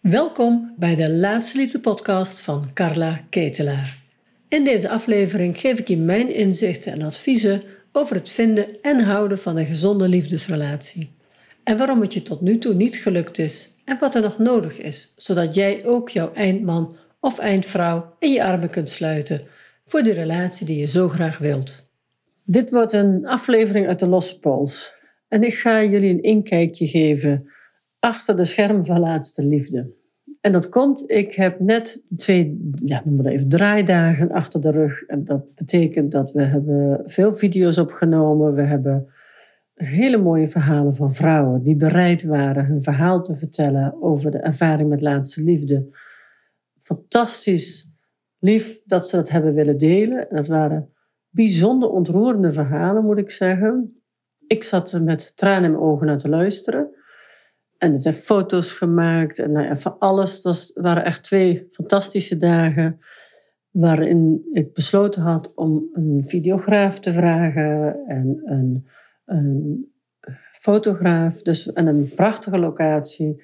Welkom 0.00 0.74
bij 0.78 0.96
de 0.96 1.10
Laatste 1.10 1.58
Liefde 1.58 1.80
podcast 1.80 2.40
van 2.40 2.64
Carla 2.74 3.24
Ketelaar. 3.30 3.98
In 4.48 4.64
deze 4.64 4.88
aflevering 4.88 5.58
geef 5.58 5.78
ik 5.78 5.88
je 5.88 5.96
mijn 5.96 6.34
inzichten 6.34 6.92
en 6.92 7.02
adviezen 7.02 7.62
over 7.92 8.16
het 8.16 8.30
vinden 8.30 8.80
en 8.82 9.00
houden 9.00 9.38
van 9.38 9.56
een 9.56 9.66
gezonde 9.66 10.08
liefdesrelatie. 10.08 11.10
En 11.64 11.78
waarom 11.78 12.00
het 12.00 12.14
je 12.14 12.22
tot 12.22 12.40
nu 12.40 12.58
toe 12.58 12.74
niet 12.74 12.96
gelukt 12.96 13.38
is 13.38 13.74
en 13.84 13.98
wat 13.98 14.14
er 14.14 14.22
nog 14.22 14.38
nodig 14.38 14.78
is, 14.78 15.12
zodat 15.16 15.54
jij 15.54 15.84
ook 15.84 16.08
jouw 16.08 16.32
eindman 16.32 16.96
of 17.20 17.38
eindvrouw 17.38 18.16
in 18.18 18.32
je 18.32 18.44
armen 18.44 18.70
kunt 18.70 18.88
sluiten 18.88 19.42
voor 19.84 20.02
de 20.02 20.12
relatie 20.12 20.66
die 20.66 20.78
je 20.78 20.86
zo 20.86 21.08
graag 21.08 21.38
wilt. 21.38 21.88
Dit 22.44 22.70
wordt 22.70 22.92
een 22.92 23.26
aflevering 23.26 23.86
uit 23.86 23.98
de 23.98 24.06
Losse 24.06 24.38
Pols 24.38 24.94
en 25.28 25.42
ik 25.42 25.54
ga 25.54 25.82
jullie 25.82 26.10
een 26.10 26.22
inkijkje 26.22 26.86
geven 26.86 27.50
achter 28.00 28.36
de 28.36 28.44
scherm 28.44 28.84
van 28.84 29.00
laatste 29.00 29.46
liefde. 29.46 29.98
En 30.40 30.52
dat 30.52 30.68
komt, 30.68 31.10
ik 31.10 31.34
heb 31.34 31.60
net 31.60 32.04
twee, 32.16 32.70
ja, 32.74 33.02
noem 33.04 33.16
maar 33.16 33.32
even, 33.32 33.48
draaidagen 33.48 34.30
achter 34.30 34.60
de 34.60 34.70
rug. 34.70 35.02
En 35.02 35.24
dat 35.24 35.54
betekent 35.54 36.12
dat 36.12 36.32
we 36.32 36.42
hebben 36.42 37.02
veel 37.04 37.32
video's 37.32 37.78
opgenomen. 37.78 38.54
We 38.54 38.62
hebben 38.62 39.08
hele 39.74 40.18
mooie 40.18 40.48
verhalen 40.48 40.94
van 40.94 41.12
vrouwen 41.12 41.62
die 41.62 41.76
bereid 41.76 42.22
waren 42.22 42.66
hun 42.66 42.80
verhaal 42.80 43.22
te 43.22 43.34
vertellen 43.34 44.02
over 44.02 44.30
de 44.30 44.38
ervaring 44.38 44.88
met 44.88 45.00
laatste 45.00 45.42
liefde. 45.42 45.88
Fantastisch 46.78 47.90
lief 48.38 48.82
dat 48.84 49.08
ze 49.08 49.16
dat 49.16 49.28
hebben 49.28 49.54
willen 49.54 49.78
delen. 49.78 50.30
En 50.30 50.36
dat 50.36 50.46
waren 50.46 50.88
bijzonder 51.28 51.90
ontroerende 51.90 52.52
verhalen, 52.52 53.04
moet 53.04 53.18
ik 53.18 53.30
zeggen. 53.30 54.02
Ik 54.46 54.62
zat 54.62 54.92
er 54.92 55.02
met 55.02 55.36
tranen 55.36 55.64
in 55.64 55.70
mijn 55.70 55.82
ogen 55.82 56.06
naar 56.06 56.18
te 56.18 56.28
luisteren. 56.28 56.90
En 57.80 57.92
er 57.92 57.98
zijn 57.98 58.14
foto's 58.14 58.72
gemaakt 58.72 59.38
en 59.38 59.52
nou 59.52 59.76
van 59.76 59.98
alles. 59.98 60.42
Dat 60.42 60.70
waren 60.74 61.04
echt 61.04 61.22
twee 61.22 61.66
fantastische 61.70 62.36
dagen 62.36 63.00
waarin 63.70 64.48
ik 64.52 64.72
besloten 64.72 65.22
had 65.22 65.54
om 65.54 65.88
een 65.92 66.24
videograaf 66.24 67.00
te 67.00 67.12
vragen 67.12 68.04
en 68.06 68.40
een, 68.44 68.86
een 69.24 69.86
fotograaf. 70.52 71.42
Dus, 71.42 71.72
en 71.72 71.86
een 71.86 72.12
prachtige 72.14 72.58
locatie. 72.58 73.42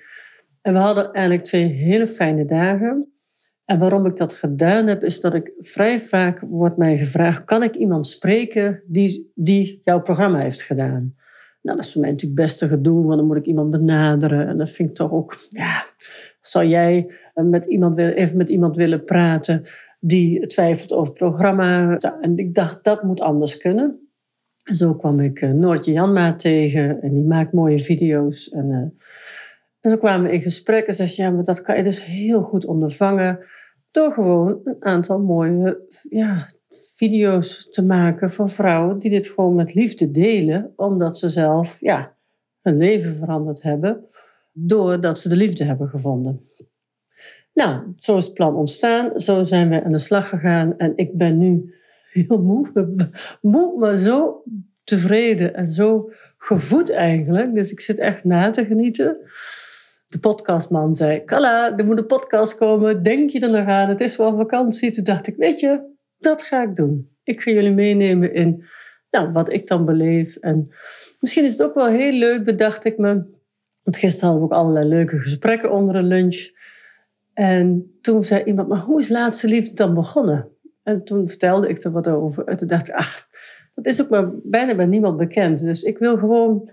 En 0.62 0.72
we 0.72 0.78
hadden 0.78 1.12
eigenlijk 1.12 1.46
twee 1.46 1.66
hele 1.66 2.06
fijne 2.06 2.44
dagen. 2.44 3.12
En 3.64 3.78
waarom 3.78 4.06
ik 4.06 4.16
dat 4.16 4.34
gedaan 4.34 4.86
heb, 4.86 5.04
is 5.04 5.20
dat 5.20 5.34
ik 5.34 5.52
vrij 5.58 6.00
vaak 6.00 6.40
wordt 6.40 6.76
mij 6.76 6.96
gevraagd: 6.96 7.44
kan 7.44 7.62
ik 7.62 7.74
iemand 7.74 8.06
spreken 8.06 8.82
die, 8.86 9.32
die 9.34 9.80
jouw 9.84 10.00
programma 10.00 10.38
heeft 10.38 10.62
gedaan? 10.62 11.14
Nou, 11.66 11.78
dat 11.78 11.86
is 11.86 11.92
voor 11.92 12.00
mij 12.00 12.10
natuurlijk 12.10 12.40
best 12.40 12.62
een 12.62 12.68
gedoe, 12.68 13.04
want 13.04 13.18
dan 13.18 13.26
moet 13.26 13.36
ik 13.36 13.46
iemand 13.46 13.70
benaderen. 13.70 14.48
En 14.48 14.58
dat 14.58 14.70
vind 14.70 14.88
ik 14.88 14.94
toch 14.94 15.12
ook, 15.12 15.36
ja, 15.50 15.84
zou 16.40 16.66
jij 16.66 17.10
met 17.34 17.64
iemand, 17.64 17.98
even 17.98 18.36
met 18.36 18.48
iemand 18.48 18.76
willen 18.76 19.04
praten 19.04 19.62
die 20.00 20.46
twijfelt 20.46 20.92
over 20.92 21.06
het 21.06 21.18
programma? 21.18 21.96
En 22.20 22.36
ik 22.36 22.54
dacht, 22.54 22.84
dat 22.84 23.02
moet 23.02 23.20
anders 23.20 23.56
kunnen. 23.56 23.98
En 24.64 24.74
zo 24.74 24.94
kwam 24.94 25.20
ik 25.20 25.40
uh, 25.40 25.50
Noortje 25.50 25.92
Janma 25.92 26.34
tegen 26.34 27.02
en 27.02 27.14
die 27.14 27.24
maakt 27.24 27.52
mooie 27.52 27.78
video's. 27.78 28.48
En, 28.48 28.68
uh, 28.68 28.76
en 29.80 29.90
zo 29.90 29.96
kwamen 29.96 30.30
we 30.30 30.34
in 30.34 30.42
gesprek 30.42 30.86
en 30.86 30.94
zei 30.94 31.10
ja, 31.14 31.30
maar 31.30 31.44
dat 31.44 31.62
kan 31.62 31.76
je 31.76 31.82
dus 31.82 32.04
heel 32.04 32.42
goed 32.42 32.66
ondervangen 32.66 33.38
door 33.90 34.12
gewoon 34.12 34.60
een 34.64 34.84
aantal 34.84 35.18
mooie 35.18 35.86
ja, 36.08 36.48
video's 36.68 37.70
te 37.70 37.84
maken 37.84 38.32
van 38.32 38.48
vrouwen 38.48 38.98
die 38.98 39.10
dit 39.10 39.26
gewoon 39.26 39.54
met 39.54 39.74
liefde 39.74 40.10
delen, 40.10 40.72
omdat 40.76 41.18
ze 41.18 41.28
zelf 41.28 41.80
ja, 41.80 42.16
hun 42.62 42.76
leven 42.76 43.14
veranderd 43.14 43.62
hebben, 43.62 44.06
doordat 44.52 45.18
ze 45.18 45.28
de 45.28 45.36
liefde 45.36 45.64
hebben 45.64 45.88
gevonden. 45.88 46.50
Nou, 47.52 47.82
zo 47.96 48.16
is 48.16 48.24
het 48.24 48.34
plan 48.34 48.54
ontstaan, 48.54 49.20
zo 49.20 49.42
zijn 49.42 49.68
we 49.68 49.84
aan 49.84 49.92
de 49.92 49.98
slag 49.98 50.28
gegaan 50.28 50.78
en 50.78 50.92
ik 50.96 51.16
ben 51.16 51.38
nu 51.38 51.74
heel 52.10 52.42
moe, 52.42 52.92
moe 53.40 53.78
maar 53.78 53.96
zo 53.96 54.42
tevreden 54.84 55.54
en 55.54 55.70
zo 55.70 56.10
gevoed 56.38 56.90
eigenlijk. 56.90 57.54
Dus 57.54 57.70
ik 57.70 57.80
zit 57.80 57.98
echt 57.98 58.24
na 58.24 58.50
te 58.50 58.64
genieten. 58.64 59.16
De 60.06 60.18
podcastman 60.18 60.96
zei, 60.96 61.24
Kala, 61.24 61.78
er 61.78 61.84
moet 61.84 61.98
een 61.98 62.06
podcast 62.06 62.56
komen, 62.56 63.02
denk 63.02 63.30
je 63.30 63.40
er 63.40 63.50
nog 63.50 63.66
aan? 63.66 63.88
Het 63.88 64.00
is 64.00 64.16
wel 64.16 64.36
vakantie. 64.36 64.90
Toen 64.90 65.04
dacht 65.04 65.26
ik, 65.26 65.36
weet 65.36 65.60
je, 65.60 65.95
dat 66.18 66.42
ga 66.42 66.62
ik 66.62 66.76
doen. 66.76 67.10
Ik 67.22 67.40
ga 67.40 67.50
jullie 67.50 67.72
meenemen 67.72 68.34
in 68.34 68.64
nou, 69.10 69.32
wat 69.32 69.52
ik 69.52 69.66
dan 69.66 69.84
beleef. 69.84 70.36
En 70.36 70.68
misschien 71.20 71.44
is 71.44 71.52
het 71.52 71.62
ook 71.62 71.74
wel 71.74 71.86
heel 71.86 72.12
leuk, 72.12 72.44
bedacht 72.44 72.84
ik 72.84 72.98
me. 72.98 73.34
Want 73.82 73.96
gisteren 73.96 74.28
hadden 74.28 74.48
we 74.48 74.54
ook 74.54 74.60
allerlei 74.60 74.88
leuke 74.88 75.18
gesprekken 75.18 75.72
onder 75.72 75.94
een 75.94 76.06
lunch. 76.06 76.50
En 77.34 77.98
toen 78.00 78.22
zei 78.22 78.44
iemand, 78.44 78.68
maar 78.68 78.78
hoe 78.78 79.00
is 79.00 79.08
laatste 79.08 79.46
liefde 79.46 79.74
dan 79.74 79.94
begonnen? 79.94 80.48
En 80.82 81.04
toen 81.04 81.28
vertelde 81.28 81.68
ik 81.68 81.82
er 81.82 81.90
wat 81.90 82.06
over. 82.06 82.44
En 82.44 82.56
toen 82.56 82.68
dacht 82.68 82.88
ik, 82.88 82.94
ach, 82.94 83.28
dat 83.74 83.86
is 83.86 84.02
ook 84.02 84.08
maar 84.08 84.30
bijna 84.42 84.74
bij 84.74 84.86
niemand 84.86 85.16
bekend. 85.16 85.60
Dus 85.60 85.82
ik 85.82 85.98
wil 85.98 86.16
gewoon 86.16 86.70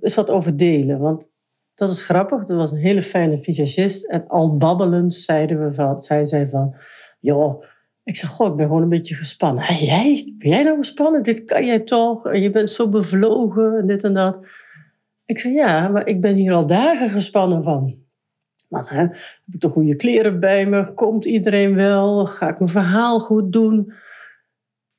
eens 0.00 0.14
wat 0.14 0.30
over 0.30 0.56
delen. 0.56 0.98
Want 0.98 1.28
dat 1.74 1.90
is 1.90 2.02
grappig. 2.02 2.46
Dat 2.46 2.56
was 2.56 2.70
een 2.70 2.78
hele 2.78 3.02
fijne 3.02 3.38
visagist. 3.38 4.08
En 4.08 4.26
al 4.26 4.56
babbelend 4.56 5.14
zeiden 5.14 5.64
we 5.64 5.72
van, 5.72 6.02
zei 6.02 6.26
zij 6.26 6.48
van... 6.48 6.74
joh, 7.20 7.62
ik 8.04 8.16
zeg, 8.16 8.30
goh, 8.30 8.50
ik 8.50 8.56
ben 8.56 8.66
gewoon 8.66 8.82
een 8.82 8.88
beetje 8.88 9.14
gespannen. 9.14 9.64
Hé, 9.64 9.74
jij? 9.84 10.34
Ben 10.38 10.50
jij 10.50 10.62
nou 10.62 10.76
gespannen? 10.76 11.22
Dit 11.22 11.44
kan 11.44 11.66
jij 11.66 11.80
toch? 11.80 12.26
En 12.26 12.42
je 12.42 12.50
bent 12.50 12.70
zo 12.70 12.88
bevlogen 12.88 13.78
en 13.78 13.86
dit 13.86 14.04
en 14.04 14.12
dat. 14.12 14.38
Ik 15.26 15.38
zeg, 15.38 15.52
ja, 15.52 15.88
maar 15.88 16.06
ik 16.06 16.20
ben 16.20 16.34
hier 16.34 16.52
al 16.52 16.66
dagen 16.66 17.10
gespannen 17.10 17.62
van. 17.62 18.02
Wat, 18.68 18.88
hè? 18.88 19.00
Heb 19.00 19.52
ik 19.52 19.60
de 19.60 19.68
goede 19.68 19.96
kleren 19.96 20.40
bij 20.40 20.66
me? 20.66 20.94
Komt 20.94 21.24
iedereen 21.24 21.74
wel? 21.74 22.26
Ga 22.26 22.48
ik 22.48 22.58
mijn 22.58 22.70
verhaal 22.70 23.18
goed 23.18 23.52
doen? 23.52 23.92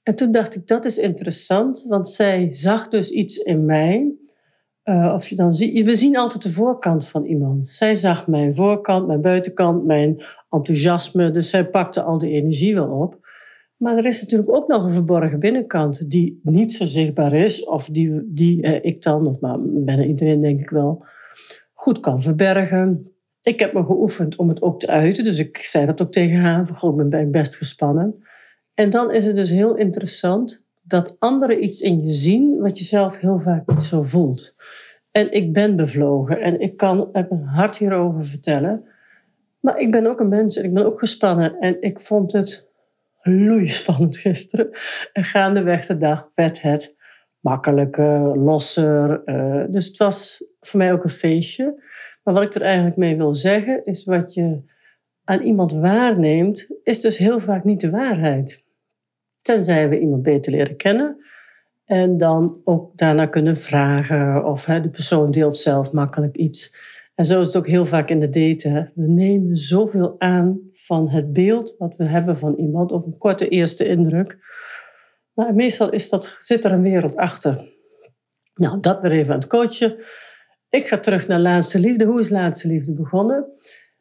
En 0.03 0.15
toen 0.15 0.31
dacht 0.31 0.55
ik, 0.55 0.67
dat 0.67 0.85
is 0.85 0.97
interessant, 0.97 1.85
want 1.87 2.09
zij 2.09 2.47
zag 2.51 2.87
dus 2.87 3.09
iets 3.09 3.37
in 3.37 3.65
mij. 3.65 4.15
Uh, 4.85 5.13
of 5.13 5.27
je 5.27 5.35
dan 5.35 5.49
we 5.49 5.95
zien 5.95 6.17
altijd 6.17 6.43
de 6.43 6.51
voorkant 6.51 7.07
van 7.07 7.25
iemand. 7.25 7.67
Zij 7.67 7.95
zag 7.95 8.27
mijn 8.27 8.55
voorkant, 8.55 9.07
mijn 9.07 9.21
buitenkant, 9.21 9.85
mijn 9.85 10.23
enthousiasme. 10.49 11.31
Dus 11.31 11.49
zij 11.49 11.69
pakte 11.69 12.01
al 12.01 12.17
die 12.17 12.31
energie 12.31 12.75
wel 12.75 12.89
op. 12.89 13.19
Maar 13.77 13.97
er 13.97 14.05
is 14.05 14.21
natuurlijk 14.21 14.51
ook 14.51 14.67
nog 14.67 14.83
een 14.83 14.91
verborgen 14.91 15.39
binnenkant 15.39 16.11
die 16.11 16.39
niet 16.43 16.71
zo 16.71 16.85
zichtbaar 16.85 17.33
is. 17.33 17.63
Of 17.63 17.85
die, 17.85 18.21
die 18.25 18.61
eh, 18.61 18.91
ik 18.91 19.01
dan, 19.01 19.27
of 19.27 19.39
maar 19.39 19.57
bijna 19.61 20.03
iedereen 20.03 20.41
denk 20.41 20.59
ik 20.59 20.69
wel, 20.69 21.05
goed 21.73 21.99
kan 21.99 22.21
verbergen. 22.21 23.11
Ik 23.41 23.59
heb 23.59 23.73
me 23.73 23.85
geoefend 23.85 24.35
om 24.35 24.49
het 24.49 24.61
ook 24.61 24.79
te 24.79 24.87
uiten. 24.87 25.23
Dus 25.23 25.39
ik 25.39 25.57
zei 25.57 25.85
dat 25.85 26.01
ook 26.01 26.11
tegen 26.11 26.37
haar. 26.37 26.69
Ik 26.81 27.09
ben 27.09 27.31
best 27.31 27.55
gespannen. 27.55 28.23
En 28.73 28.89
dan 28.89 29.11
is 29.11 29.25
het 29.25 29.35
dus 29.35 29.49
heel 29.49 29.75
interessant 29.75 30.64
dat 30.87 31.15
anderen 31.19 31.63
iets 31.63 31.81
in 31.81 32.03
je 32.03 32.11
zien 32.11 32.59
wat 32.59 32.77
je 32.77 32.83
zelf 32.83 33.19
heel 33.19 33.39
vaak 33.39 33.67
niet 33.67 33.83
zo 33.83 34.01
voelt. 34.01 34.55
En 35.11 35.31
ik 35.31 35.53
ben 35.53 35.75
bevlogen 35.75 36.41
en 36.41 36.59
ik 36.59 36.77
kan 36.77 37.09
heb 37.11 37.29
mijn 37.29 37.43
hart 37.43 37.77
hierover 37.77 38.23
vertellen. 38.23 38.85
Maar 39.59 39.77
ik 39.77 39.91
ben 39.91 40.05
ook 40.05 40.19
een 40.19 40.29
mens 40.29 40.55
en 40.55 40.63
ik 40.63 40.73
ben 40.73 40.85
ook 40.85 40.99
gespannen. 40.99 41.59
En 41.59 41.81
ik 41.81 41.99
vond 41.99 42.31
het 42.31 42.69
spannend 43.65 44.17
gisteren. 44.17 44.69
En 45.13 45.23
gaandeweg 45.23 45.85
de 45.85 45.97
dag 45.97 46.29
werd 46.33 46.61
het 46.61 46.95
makkelijker, 47.39 48.37
losser. 48.37 49.21
Uh, 49.25 49.63
dus 49.69 49.87
het 49.87 49.97
was 49.97 50.45
voor 50.59 50.79
mij 50.79 50.93
ook 50.93 51.03
een 51.03 51.09
feestje. 51.09 51.83
Maar 52.23 52.33
wat 52.33 52.43
ik 52.43 52.53
er 52.53 52.61
eigenlijk 52.61 52.97
mee 52.97 53.17
wil 53.17 53.33
zeggen, 53.33 53.85
is 53.85 54.03
wat 54.03 54.33
je 54.33 54.61
aan 55.23 55.41
iemand 55.41 55.73
waarneemt, 55.73 56.67
is 56.83 56.99
dus 56.99 57.17
heel 57.17 57.39
vaak 57.39 57.63
niet 57.63 57.81
de 57.81 57.89
waarheid. 57.89 58.64
Tenzij 59.45 59.89
we 59.89 59.99
iemand 59.99 60.23
beter 60.23 60.51
leren 60.51 60.75
kennen. 60.75 61.25
En 61.85 62.17
dan 62.17 62.61
ook 62.63 62.97
daarna 62.97 63.25
kunnen 63.25 63.55
vragen 63.55 64.45
of 64.45 64.65
hè, 64.65 64.81
de 64.81 64.89
persoon 64.89 65.31
deelt 65.31 65.57
zelf 65.57 65.91
makkelijk 65.91 66.35
iets. 66.35 66.75
En 67.15 67.25
zo 67.25 67.39
is 67.39 67.47
het 67.47 67.55
ook 67.55 67.67
heel 67.67 67.85
vaak 67.85 68.09
in 68.09 68.19
de 68.19 68.29
daten. 68.29 68.91
We 68.95 69.07
nemen 69.07 69.55
zoveel 69.55 70.15
aan 70.17 70.59
van 70.71 71.09
het 71.09 71.33
beeld 71.33 71.75
wat 71.77 71.93
we 71.97 72.05
hebben 72.05 72.37
van 72.37 72.55
iemand 72.55 72.91
of 72.91 73.05
een 73.05 73.17
korte 73.17 73.47
eerste 73.47 73.87
indruk. 73.87 74.37
Maar 75.33 75.55
meestal 75.55 75.91
is 75.91 76.09
dat, 76.09 76.37
zit 76.39 76.65
er 76.65 76.71
een 76.71 76.81
wereld 76.81 77.15
achter. 77.15 77.73
Nou, 78.55 78.79
dat 78.79 79.01
weer 79.01 79.11
even 79.11 79.33
aan 79.33 79.39
het 79.39 79.49
coachen. 79.49 79.97
Ik 80.69 80.87
ga 80.87 80.97
terug 80.97 81.27
naar 81.27 81.39
Laatste 81.39 81.79
Liefde. 81.79 82.05
Hoe 82.05 82.19
is 82.19 82.29
Laatste 82.29 82.67
Liefde 82.67 82.93
begonnen? 82.93 83.45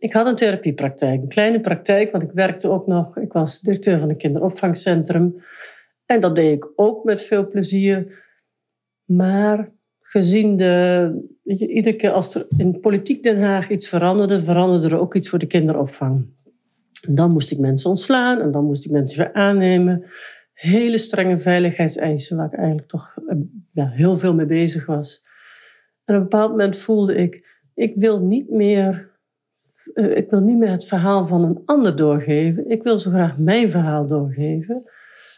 Ik 0.04 0.12
had 0.12 0.26
een 0.26 0.36
therapiepraktijk, 0.36 1.22
een 1.22 1.28
kleine 1.28 1.60
praktijk, 1.60 2.10
want 2.10 2.22
ik 2.22 2.30
werkte 2.32 2.68
ook 2.68 2.86
nog. 2.86 3.16
Ik 3.16 3.32
was 3.32 3.60
directeur 3.60 3.98
van 3.98 4.08
een 4.10 4.16
kinderopvangcentrum. 4.16 5.42
En 6.06 6.20
dat 6.20 6.36
deed 6.36 6.52
ik 6.52 6.72
ook 6.76 7.04
met 7.04 7.22
veel 7.22 7.48
plezier. 7.48 8.24
Maar 9.04 9.72
gezien 10.00 10.56
de. 10.56 11.32
Iedere 11.44 11.96
keer 11.96 12.10
als 12.10 12.34
er 12.34 12.46
in 12.56 12.80
politiek 12.80 13.22
Den 13.22 13.40
Haag 13.42 13.70
iets 13.70 13.88
veranderde, 13.88 14.40
veranderde 14.40 14.88
er 14.88 14.98
ook 14.98 15.14
iets 15.14 15.28
voor 15.28 15.38
de 15.38 15.46
kinderopvang. 15.46 16.26
dan 17.08 17.32
moest 17.32 17.50
ik 17.50 17.58
mensen 17.58 17.90
ontslaan 17.90 18.40
en 18.40 18.50
dan 18.50 18.64
moest 18.64 18.84
ik 18.84 18.90
mensen 18.90 19.18
weer 19.18 19.32
aannemen. 19.32 20.04
Hele 20.52 20.98
strenge 20.98 21.38
veiligheidseisen, 21.38 22.36
waar 22.36 22.46
ik 22.46 22.58
eigenlijk 22.58 22.88
toch 22.88 23.14
eh, 23.74 23.90
heel 23.92 24.16
veel 24.16 24.34
mee 24.34 24.46
bezig 24.46 24.86
was. 24.86 25.22
En 26.04 26.14
op 26.14 26.22
een 26.22 26.28
bepaald 26.28 26.50
moment 26.50 26.76
voelde 26.76 27.14
ik, 27.14 27.60
ik 27.74 27.92
wil 27.96 28.20
niet 28.20 28.50
meer 28.50 29.12
eh, 29.92 30.16
ik 30.16 30.30
wil 30.30 30.40
niet 30.40 30.58
meer 30.58 30.70
het 30.70 30.84
verhaal 30.84 31.24
van 31.24 31.44
een 31.44 31.62
ander 31.64 31.96
doorgeven. 31.96 32.70
Ik 32.70 32.82
wil 32.82 32.98
zo 32.98 33.10
graag 33.10 33.38
mijn 33.38 33.70
verhaal 33.70 34.06
doorgeven. 34.06 34.82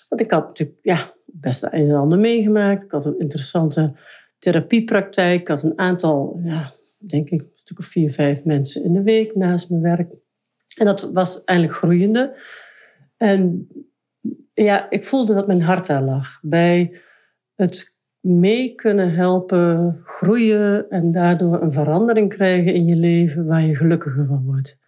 Want 0.08 0.20
ik 0.20 0.30
had 0.30 0.46
natuurlijk 0.46 0.78
ja, 0.82 1.14
best 1.24 1.62
een 1.62 1.70
en 1.70 1.94
ander 1.94 2.18
meegemaakt. 2.18 2.84
Ik 2.84 2.90
had 2.90 3.04
een 3.04 3.18
interessante 3.18 3.92
therapiepraktijk. 4.38 5.40
Ik 5.40 5.48
had 5.48 5.62
een 5.62 5.78
aantal, 5.78 6.40
ja, 6.44 6.74
denk 6.98 7.30
ik, 7.30 7.40
een 7.40 7.82
vier, 7.82 8.10
vijf 8.10 8.44
mensen 8.44 8.84
in 8.84 8.92
de 8.92 9.02
week 9.02 9.34
naast 9.34 9.70
mijn 9.70 9.82
werk. 9.82 10.14
En 10.76 10.86
dat 10.86 11.10
was 11.12 11.44
eigenlijk 11.44 11.78
groeiende. 11.78 12.38
En 13.16 13.68
ja, 14.54 14.90
ik 14.90 15.04
voelde 15.04 15.34
dat 15.34 15.46
mijn 15.46 15.62
hart 15.62 15.86
daar 15.86 16.02
lag. 16.02 16.38
Bij 16.42 17.00
het 17.54 17.95
mee 18.26 18.74
kunnen 18.74 19.14
helpen 19.14 20.00
groeien 20.04 20.88
en 20.88 21.12
daardoor 21.12 21.62
een 21.62 21.72
verandering 21.72 22.28
krijgen 22.28 22.74
in 22.74 22.84
je 22.84 22.96
leven 22.96 23.46
waar 23.46 23.62
je 23.62 23.76
gelukkiger 23.76 24.26
van 24.26 24.44
wordt. 24.44 24.78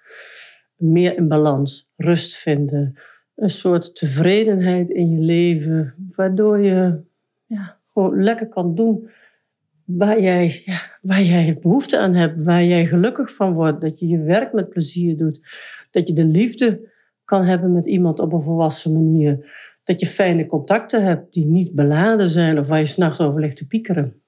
Meer 0.77 1.17
in 1.17 1.29
balans, 1.29 1.91
rust 1.97 2.37
vinden, 2.37 2.99
een 3.35 3.51
soort 3.51 3.97
tevredenheid 3.97 4.91
in 4.91 5.11
je 5.11 5.21
leven, 5.21 5.95
waardoor 6.17 6.61
je 6.61 7.01
ja, 7.47 7.79
gewoon 7.93 8.23
lekker 8.23 8.49
kan 8.49 8.75
doen 8.75 9.09
waar 9.85 10.21
jij, 10.21 10.65
waar 11.03 11.23
jij 11.23 11.59
behoefte 11.61 11.99
aan 11.99 12.15
hebt, 12.15 12.45
waar 12.45 12.65
jij 12.65 12.87
gelukkig 12.87 13.35
van 13.35 13.55
wordt, 13.55 13.81
dat 13.81 13.99
je 13.99 14.07
je 14.07 14.19
werk 14.19 14.53
met 14.53 14.69
plezier 14.69 15.17
doet, 15.17 15.41
dat 15.91 16.09
je 16.09 16.15
de 16.15 16.25
liefde 16.25 16.91
kan 17.25 17.45
hebben 17.45 17.73
met 17.73 17.87
iemand 17.87 18.21
op 18.21 18.33
een 18.33 18.41
volwassen 18.41 18.93
manier 18.93 19.57
dat 19.89 20.01
je 20.01 20.07
fijne 20.07 20.47
contacten 20.47 21.03
hebt 21.03 21.33
die 21.33 21.47
niet 21.47 21.75
beladen 21.75 22.31
zijn 22.31 22.59
of 22.59 22.69
waar 22.69 22.79
je 22.79 22.87
s'nachts 22.87 23.21
over 23.21 23.41
ligt 23.41 23.57
te 23.57 23.67
piekeren. 23.67 24.23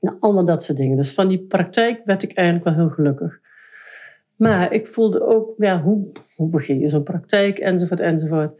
Nou, 0.00 0.16
allemaal 0.20 0.44
dat 0.44 0.62
soort 0.62 0.78
dingen. 0.78 0.96
Dus 0.96 1.12
van 1.12 1.28
die 1.28 1.46
praktijk 1.46 2.00
werd 2.04 2.22
ik 2.22 2.32
eigenlijk 2.32 2.66
wel 2.66 2.76
heel 2.76 2.94
gelukkig. 2.94 3.40
Maar 4.36 4.72
ik 4.72 4.86
voelde 4.86 5.26
ook, 5.26 5.54
ja, 5.58 5.82
hoe, 5.82 6.12
hoe 6.36 6.48
begin 6.48 6.78
je 6.78 6.88
zo'n 6.88 7.02
praktijk, 7.02 7.58
enzovoort, 7.58 8.00
enzovoort. 8.00 8.54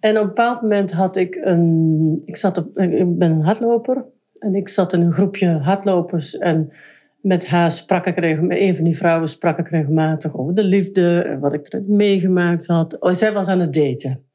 En 0.00 0.16
op 0.16 0.22
een 0.22 0.28
bepaald 0.28 0.62
moment 0.62 0.92
had 0.92 1.16
ik 1.16 1.34
een... 1.42 2.22
Ik, 2.24 2.36
zat 2.36 2.58
op, 2.58 2.78
ik 2.78 3.18
ben 3.18 3.30
een 3.30 3.42
hardloper. 3.42 4.04
En 4.38 4.54
ik 4.54 4.68
zat 4.68 4.92
in 4.92 5.00
een 5.00 5.12
groepje 5.12 5.48
hardlopers. 5.48 6.38
En 6.38 6.70
met 7.20 7.46
haar 7.46 7.70
sprak 7.70 8.06
ik 8.06 8.18
regelmatig... 8.18 8.62
Een 8.62 8.74
van 8.76 8.84
die 8.84 8.96
vrouwen 8.96 9.28
sprak 9.28 9.58
ik 9.58 9.68
regelmatig 9.68 10.36
over 10.36 10.54
de 10.54 10.64
liefde. 10.64 11.22
En 11.22 11.40
wat 11.40 11.52
ik 11.52 11.72
er 11.72 11.82
meegemaakt 11.86 12.66
had. 12.66 13.00
Oh, 13.00 13.12
zij 13.12 13.32
was 13.32 13.48
aan 13.48 13.60
het 13.60 13.72
daten. 13.72 14.30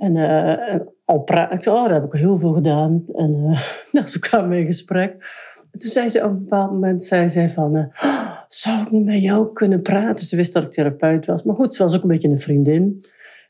En, 0.00 0.16
uh, 0.16 0.80
al 1.04 1.20
praat 1.20 1.52
ik, 1.52 1.66
oh, 1.66 1.84
daar 1.84 2.00
heb 2.00 2.04
ik 2.04 2.20
heel 2.20 2.38
veel 2.38 2.52
gedaan. 2.52 3.04
En 3.12 3.58
uh, 3.92 4.06
ze 4.06 4.18
kwamen 4.18 4.58
in 4.58 4.66
gesprek. 4.66 5.12
En 5.70 5.78
toen 5.78 5.90
zei 5.90 6.08
ze 6.08 6.24
op 6.24 6.30
een 6.30 6.38
bepaald 6.38 6.70
moment, 6.70 7.04
zei 7.04 7.28
ze 7.28 7.48
van, 7.48 7.76
uh, 7.76 7.84
zou 8.48 8.82
ik 8.82 8.90
niet 8.90 9.04
met 9.04 9.22
jou 9.22 9.52
kunnen 9.52 9.82
praten? 9.82 10.26
Ze 10.26 10.36
wist 10.36 10.52
dat 10.52 10.62
ik 10.62 10.70
therapeut 10.70 11.26
was. 11.26 11.42
Maar 11.42 11.56
goed, 11.56 11.74
ze 11.74 11.82
was 11.82 11.96
ook 11.96 12.02
een 12.02 12.08
beetje 12.08 12.28
een 12.28 12.38
vriendin. 12.38 13.00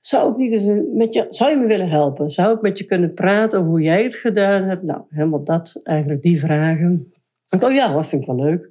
Zou 0.00 0.30
ik 0.30 0.36
niet 0.36 0.94
met 0.94 1.14
je, 1.14 1.26
zou 1.28 1.50
je 1.50 1.56
me 1.56 1.66
willen 1.66 1.88
helpen? 1.88 2.30
Zou 2.30 2.54
ik 2.54 2.60
met 2.60 2.78
je 2.78 2.84
kunnen 2.84 3.14
praten 3.14 3.58
over 3.58 3.70
hoe 3.70 3.80
jij 3.80 4.02
het 4.02 4.14
gedaan 4.14 4.62
hebt? 4.62 4.82
Nou, 4.82 5.02
helemaal 5.08 5.44
dat, 5.44 5.80
eigenlijk 5.82 6.22
die 6.22 6.40
vragen. 6.40 7.12
Ik 7.48 7.62
oh 7.62 7.72
ja, 7.72 7.92
dat 7.92 8.06
vind 8.06 8.22
ik 8.22 8.28
wel 8.28 8.44
leuk. 8.44 8.70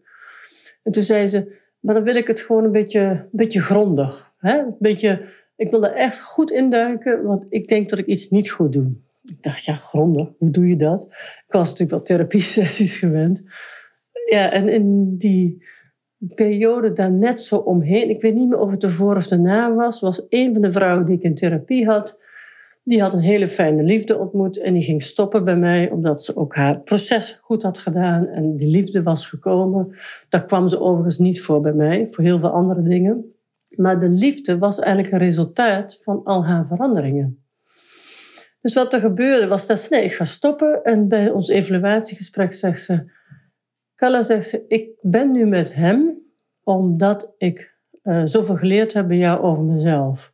En 0.84 0.92
toen 0.92 1.04
zei 1.04 1.28
ze, 1.28 1.58
maar 1.80 1.96
dan 1.96 2.04
wil 2.04 2.16
ik 2.16 2.28
het 2.28 2.40
gewoon 2.40 2.64
een 2.64 2.72
beetje, 2.72 3.00
een 3.00 3.30
beetje 3.32 3.62
grondig. 3.62 4.34
Hè? 4.38 4.58
Een 4.58 4.76
beetje 4.80 5.22
ik 5.60 5.70
wilde 5.70 5.88
echt 5.88 6.22
goed 6.22 6.52
induiken, 6.52 7.24
want 7.24 7.46
ik 7.50 7.68
denk 7.68 7.90
dat 7.90 8.00
ik 8.00 8.06
iets 8.06 8.30
niet 8.30 8.50
goed 8.50 8.74
doe. 8.74 8.92
Ik 9.24 9.44
dacht, 9.44 9.66
ja, 9.66 9.74
grondig, 9.74 10.30
hoe 10.38 10.52
doe 10.52 10.68
je 10.68 10.76
dat? 10.76 11.04
Ik 11.48 11.54
was 11.54 11.70
natuurlijk 11.70 11.92
wel 11.92 12.02
therapie-sessies 12.02 12.98
gewend. 12.98 13.44
Ja, 14.30 14.52
en 14.52 14.70
in 14.70 15.18
die 15.18 15.66
periode 16.36 16.94
daar 16.94 17.12
net 17.12 17.42
zo 17.42 17.56
omheen, 17.56 18.10
ik 18.10 18.22
weet 18.22 18.36
niet 18.36 18.50
meer 18.50 18.60
of 18.60 18.72
het 18.72 18.84
ervoor 18.84 19.16
of 19.16 19.28
daarna 19.28 19.74
was, 19.74 20.00
was 20.00 20.26
een 20.30 20.54
van 20.54 20.62
de 20.62 20.72
vrouwen 20.72 21.06
die 21.06 21.16
ik 21.16 21.24
in 21.24 21.36
therapie 21.36 21.86
had, 21.86 22.20
die 22.84 23.02
had 23.02 23.14
een 23.14 23.20
hele 23.20 23.48
fijne 23.48 23.84
liefde 23.84 24.18
ontmoet 24.18 24.58
en 24.58 24.74
die 24.74 24.84
ging 24.84 25.02
stoppen 25.02 25.44
bij 25.44 25.58
mij 25.58 25.92
omdat 25.92 26.24
ze 26.24 26.36
ook 26.36 26.56
haar 26.56 26.84
proces 26.84 27.40
goed 27.42 27.64
had 27.64 27.80
gedaan 27.80 28.28
en 28.28 28.56
die 28.56 28.70
liefde 28.70 29.04
was 29.04 29.28
gekomen. 29.28 29.96
Daar 30.30 30.46
kwam 30.46 30.68
ze 30.68 30.80
overigens 30.80 31.18
niet 31.18 31.42
voor 31.42 31.62
bij 31.62 31.74
mij, 31.74 32.08
voor 32.08 32.24
heel 32.24 32.40
veel 32.40 32.52
andere 32.52 32.82
dingen. 32.82 33.34
Maar 33.80 34.00
de 34.00 34.10
liefde 34.10 34.58
was 34.58 34.80
eigenlijk 34.80 35.14
een 35.14 35.20
resultaat 35.20 36.02
van 36.04 36.24
al 36.24 36.46
haar 36.46 36.68
veranderingen. 36.68 37.44
Dus 38.62 38.74
wat 38.74 38.94
er 38.94 39.00
gebeurde 39.00 39.48
was 39.48 39.68
dat 39.68 39.88
nee, 39.90 40.04
ik 40.04 40.14
ga 40.14 40.26
stoppen. 40.26 40.84
En 40.84 41.08
bij 41.08 41.30
ons 41.30 41.48
evaluatiegesprek 41.48 42.54
zegt 42.54 42.82
ze, 42.82 43.12
Kalla 43.96 44.22
zegt 44.22 44.48
ze, 44.48 44.66
ik 44.68 44.90
ben 45.02 45.32
nu 45.32 45.46
met 45.46 45.74
hem 45.74 46.22
omdat 46.64 47.34
ik 47.38 47.76
uh, 48.04 48.22
zoveel 48.24 48.56
geleerd 48.56 48.94
heb 48.94 49.08
bij 49.08 49.18
jou 49.18 49.42
over 49.42 49.66
mezelf. 49.66 50.34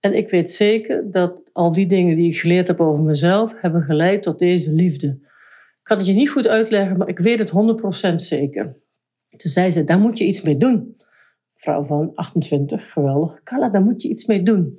En 0.00 0.14
ik 0.14 0.30
weet 0.30 0.50
zeker 0.50 1.10
dat 1.10 1.42
al 1.52 1.72
die 1.72 1.86
dingen 1.86 2.16
die 2.16 2.26
ik 2.26 2.40
geleerd 2.40 2.66
heb 2.66 2.80
over 2.80 3.04
mezelf 3.04 3.60
hebben 3.60 3.82
geleid 3.82 4.22
tot 4.22 4.38
deze 4.38 4.72
liefde. 4.72 5.08
Ik 5.08 5.80
kan 5.82 5.96
het 5.96 6.06
je 6.06 6.12
niet 6.12 6.30
goed 6.30 6.48
uitleggen, 6.48 6.96
maar 6.96 7.08
ik 7.08 7.18
weet 7.18 7.38
het 7.38 7.52
100% 8.12 8.14
zeker. 8.14 8.76
Toen 9.36 9.50
zei 9.50 9.70
ze, 9.70 9.84
daar 9.84 9.98
moet 9.98 10.18
je 10.18 10.24
iets 10.24 10.42
mee 10.42 10.56
doen 10.56 10.96
vrouw 11.54 11.82
van 11.82 12.10
28, 12.14 12.92
geweldig. 12.92 13.42
Carla, 13.42 13.68
daar 13.68 13.82
moet 13.82 14.02
je 14.02 14.08
iets 14.08 14.26
mee 14.26 14.42
doen. 14.42 14.78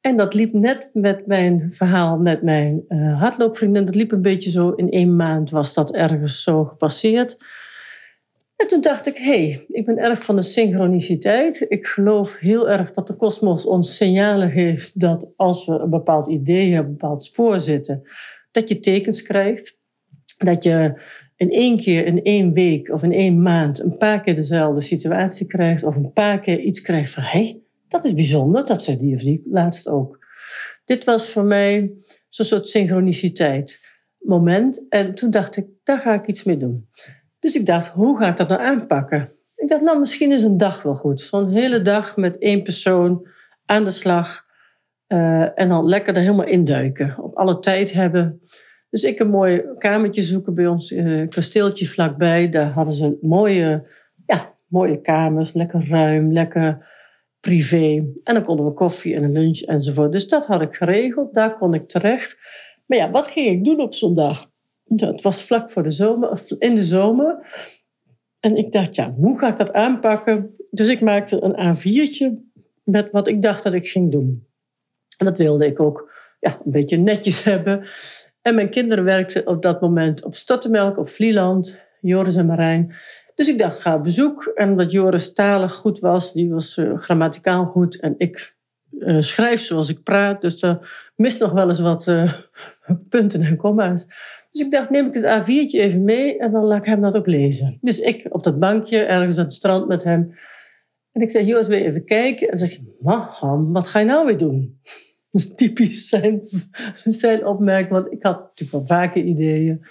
En 0.00 0.16
dat 0.16 0.34
liep 0.34 0.52
net 0.52 0.90
met 0.92 1.26
mijn 1.26 1.72
verhaal 1.72 2.18
met 2.18 2.42
mijn 2.42 2.84
uh, 2.88 3.20
hardloopvrienden. 3.20 3.86
Dat 3.86 3.94
liep 3.94 4.12
een 4.12 4.22
beetje 4.22 4.50
zo 4.50 4.70
in 4.70 4.90
één 4.90 5.16
maand 5.16 5.50
was 5.50 5.74
dat 5.74 5.92
ergens 5.92 6.42
zo 6.42 6.64
gepasseerd. 6.64 7.36
En 8.56 8.66
toen 8.66 8.80
dacht 8.80 9.06
ik, 9.06 9.16
hey, 9.16 9.66
ik 9.68 9.86
ben 9.86 9.98
erg 9.98 10.22
van 10.22 10.36
de 10.36 10.42
synchroniciteit. 10.42 11.66
Ik 11.68 11.86
geloof 11.86 12.38
heel 12.38 12.68
erg 12.70 12.92
dat 12.92 13.06
de 13.06 13.16
kosmos 13.16 13.66
ons 13.66 13.96
signalen 13.96 14.50
geeft 14.50 15.00
dat 15.00 15.32
als 15.36 15.66
we 15.66 15.72
een 15.72 15.90
bepaald 15.90 16.28
idee 16.28 16.72
hebben, 16.72 16.92
een 16.92 16.98
bepaald 16.98 17.24
spoor 17.24 17.60
zitten, 17.60 18.02
dat 18.50 18.68
je 18.68 18.80
tekens 18.80 19.22
krijgt. 19.22 19.76
Dat 20.36 20.62
je 20.62 21.00
in 21.38 21.50
één 21.50 21.76
keer, 21.76 22.06
in 22.06 22.22
één 22.22 22.52
week 22.52 22.88
of 22.88 23.02
in 23.02 23.12
één 23.12 23.42
maand, 23.42 23.80
een 23.80 23.96
paar 23.96 24.20
keer 24.20 24.34
dezelfde 24.34 24.80
situatie 24.80 25.46
krijgt 25.46 25.84
of 25.84 25.96
een 25.96 26.12
paar 26.12 26.40
keer 26.40 26.58
iets 26.58 26.80
krijgt 26.80 27.12
van 27.12 27.22
hé, 27.22 27.28
hey, 27.28 27.60
dat 27.88 28.04
is 28.04 28.14
bijzonder, 28.14 28.66
dat 28.66 28.82
zei 28.82 28.96
die 28.98 29.14
of 29.14 29.20
die 29.20 29.42
laatst 29.44 29.88
ook. 29.88 30.18
Dit 30.84 31.04
was 31.04 31.30
voor 31.30 31.44
mij 31.44 31.92
zo'n 32.28 32.46
soort 32.46 32.66
synchroniciteit 32.66 33.78
moment. 34.18 34.86
En 34.88 35.14
toen 35.14 35.30
dacht 35.30 35.56
ik, 35.56 35.66
daar 35.84 35.98
ga 35.98 36.14
ik 36.14 36.26
iets 36.26 36.44
mee 36.44 36.56
doen. 36.56 36.88
Dus 37.38 37.54
ik 37.54 37.66
dacht, 37.66 37.88
hoe 37.88 38.18
ga 38.18 38.28
ik 38.28 38.36
dat 38.36 38.48
nou 38.48 38.60
aanpakken? 38.60 39.32
Ik 39.56 39.68
dacht, 39.68 39.82
nou, 39.82 39.98
misschien 39.98 40.32
is 40.32 40.42
een 40.42 40.56
dag 40.56 40.82
wel 40.82 40.94
goed. 40.94 41.20
Zo'n 41.20 41.50
hele 41.50 41.82
dag 41.82 42.16
met 42.16 42.38
één 42.38 42.62
persoon 42.62 43.28
aan 43.66 43.84
de 43.84 43.90
slag. 43.90 44.46
Uh, 45.08 45.58
en 45.58 45.68
dan 45.68 45.88
lekker 45.88 46.14
er 46.14 46.20
helemaal 46.20 46.46
induiken. 46.46 47.18
Op 47.18 47.34
alle 47.34 47.58
tijd 47.58 47.92
hebben. 47.92 48.40
Dus 48.90 49.02
ik 49.02 49.18
een 49.18 49.30
mooi 49.30 49.62
kamertje 49.78 50.22
zoeken 50.22 50.54
bij 50.54 50.66
ons, 50.66 50.92
eh, 50.92 51.28
kasteeltje 51.28 51.86
vlakbij. 51.86 52.48
Daar 52.48 52.70
hadden 52.70 52.94
ze 52.94 53.18
mooie, 53.20 53.86
ja, 54.26 54.54
mooie 54.66 55.00
kamers, 55.00 55.52
lekker 55.52 55.88
ruim, 55.88 56.32
lekker 56.32 56.86
privé. 57.40 58.06
En 58.24 58.34
dan 58.34 58.42
konden 58.42 58.64
we 58.64 58.72
koffie 58.72 59.14
en 59.14 59.22
een 59.22 59.32
lunch 59.32 59.60
enzovoort. 59.60 60.12
Dus 60.12 60.28
dat 60.28 60.46
had 60.46 60.62
ik 60.62 60.74
geregeld, 60.74 61.34
daar 61.34 61.54
kon 61.54 61.74
ik 61.74 61.88
terecht. 61.88 62.38
Maar 62.86 62.98
ja, 62.98 63.10
wat 63.10 63.26
ging 63.26 63.46
ik 63.46 63.64
doen 63.64 63.80
op 63.80 63.94
zondag? 63.94 64.50
Nou, 64.84 65.12
het 65.12 65.22
was 65.22 65.42
vlak 65.42 65.70
voor 65.70 65.82
de 65.82 65.90
zomer, 65.90 66.40
in 66.58 66.74
de 66.74 66.82
zomer. 66.82 67.46
En 68.40 68.56
ik 68.56 68.72
dacht, 68.72 68.94
ja, 68.94 69.12
hoe 69.12 69.38
ga 69.38 69.48
ik 69.48 69.56
dat 69.56 69.72
aanpakken? 69.72 70.56
Dus 70.70 70.88
ik 70.88 71.00
maakte 71.00 71.42
een 71.42 71.76
A4'tje 71.76 72.48
met 72.84 73.10
wat 73.10 73.28
ik 73.28 73.42
dacht 73.42 73.62
dat 73.62 73.72
ik 73.72 73.88
ging 73.88 74.12
doen. 74.12 74.46
En 75.16 75.26
dat 75.26 75.38
wilde 75.38 75.66
ik 75.66 75.80
ook 75.80 76.12
ja, 76.40 76.60
een 76.64 76.70
beetje 76.70 76.96
netjes 76.96 77.44
hebben. 77.52 77.86
En 78.48 78.54
mijn 78.54 78.70
kinderen 78.70 79.04
werkten 79.04 79.46
op 79.46 79.62
dat 79.62 79.80
moment 79.80 80.24
op 80.24 80.34
Stottemelk, 80.34 80.98
op 80.98 81.08
Vlieland, 81.08 81.80
Joris 82.00 82.36
en 82.36 82.46
Marijn. 82.46 82.94
Dus 83.34 83.48
ik 83.48 83.58
dacht, 83.58 83.80
ga 83.80 83.94
op 83.94 84.02
bezoek. 84.02 84.52
En 84.54 84.70
omdat 84.70 84.92
Joris 84.92 85.32
talig 85.32 85.74
goed 85.74 85.98
was, 85.98 86.32
die 86.32 86.50
was 86.50 86.76
uh, 86.76 86.98
grammaticaal 86.98 87.66
goed. 87.66 88.00
En 88.00 88.14
ik 88.18 88.56
uh, 88.90 89.20
schrijf 89.20 89.60
zoals 89.60 89.88
ik 89.88 90.02
praat. 90.02 90.40
Dus 90.40 90.62
er 90.62 91.10
mist 91.16 91.40
nog 91.40 91.52
wel 91.52 91.68
eens 91.68 91.80
wat 91.80 92.06
uh, 92.06 92.32
punten 93.08 93.42
en 93.42 93.56
komma's. 93.56 94.06
Dus 94.50 94.62
ik 94.62 94.70
dacht, 94.70 94.90
neem 94.90 95.06
ik 95.06 95.14
het 95.14 95.24
A4'tje 95.24 95.78
even 95.78 96.04
mee 96.04 96.38
en 96.38 96.52
dan 96.52 96.64
laat 96.64 96.78
ik 96.78 96.84
hem 96.84 97.00
dat 97.00 97.16
ook 97.16 97.26
lezen. 97.26 97.78
Dus 97.80 97.98
ik 97.98 98.26
op 98.28 98.42
dat 98.42 98.58
bankje, 98.58 98.98
ergens 98.98 99.38
aan 99.38 99.44
het 99.44 99.52
strand 99.52 99.88
met 99.88 100.04
hem. 100.04 100.34
En 101.12 101.22
ik 101.22 101.30
zei, 101.30 101.46
Joris, 101.46 101.66
wil 101.66 101.78
je 101.78 101.84
even 101.84 102.04
kijken? 102.04 102.48
En 102.48 102.56
dan 102.58 102.66
zegt 102.66 102.80
hij, 102.80 102.94
Maham, 103.00 103.72
wat 103.72 103.86
ga 103.86 103.98
je 103.98 104.06
nou 104.06 104.26
weer 104.26 104.38
doen? 104.38 104.78
Is 105.32 105.54
typisch 105.54 106.08
zijn, 106.08 106.40
zijn 107.04 107.46
opmerking, 107.46 107.90
want 107.90 108.12
ik 108.12 108.22
had 108.22 108.38
natuurlijk 108.38 108.70
wel 108.70 108.98
vaker 108.98 109.22
ideeën. 109.22 109.84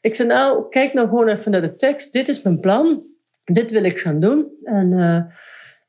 Ik 0.00 0.14
zei, 0.14 0.28
nou, 0.28 0.68
kijk 0.68 0.92
nou 0.92 1.08
gewoon 1.08 1.28
even 1.28 1.50
naar 1.50 1.60
de 1.60 1.76
tekst. 1.76 2.12
Dit 2.12 2.28
is 2.28 2.42
mijn 2.42 2.60
plan. 2.60 3.04
Dit 3.44 3.70
wil 3.70 3.84
ik 3.84 3.98
gaan 3.98 4.20
doen. 4.20 4.50
En 4.64 4.92
uh, 4.92 5.22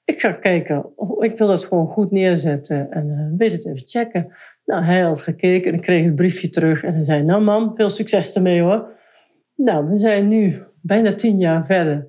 ik 0.05 0.19
ga 0.19 0.31
kijken. 0.31 0.93
Ik 1.19 1.37
wil 1.37 1.47
dat 1.47 1.65
gewoon 1.65 1.87
goed 1.87 2.11
neerzetten. 2.11 2.91
En 2.91 3.07
uh, 3.07 3.37
weet 3.37 3.51
het 3.51 3.65
even 3.65 3.87
checken. 3.87 4.33
Nou, 4.65 4.83
hij 4.83 5.01
had 5.01 5.21
gekeken 5.21 5.71
en 5.71 5.77
ik 5.77 5.83
kreeg 5.83 6.05
een 6.05 6.15
briefje 6.15 6.49
terug. 6.49 6.83
En 6.83 6.93
hij 6.93 7.03
zei, 7.03 7.23
nou 7.23 7.41
mam, 7.43 7.75
veel 7.75 7.89
succes 7.89 8.33
ermee 8.33 8.61
hoor. 8.61 8.91
Nou, 9.55 9.89
we 9.89 9.97
zijn 9.97 10.27
nu 10.27 10.61
bijna 10.81 11.13
tien 11.13 11.37
jaar 11.37 11.65
verder. 11.65 12.07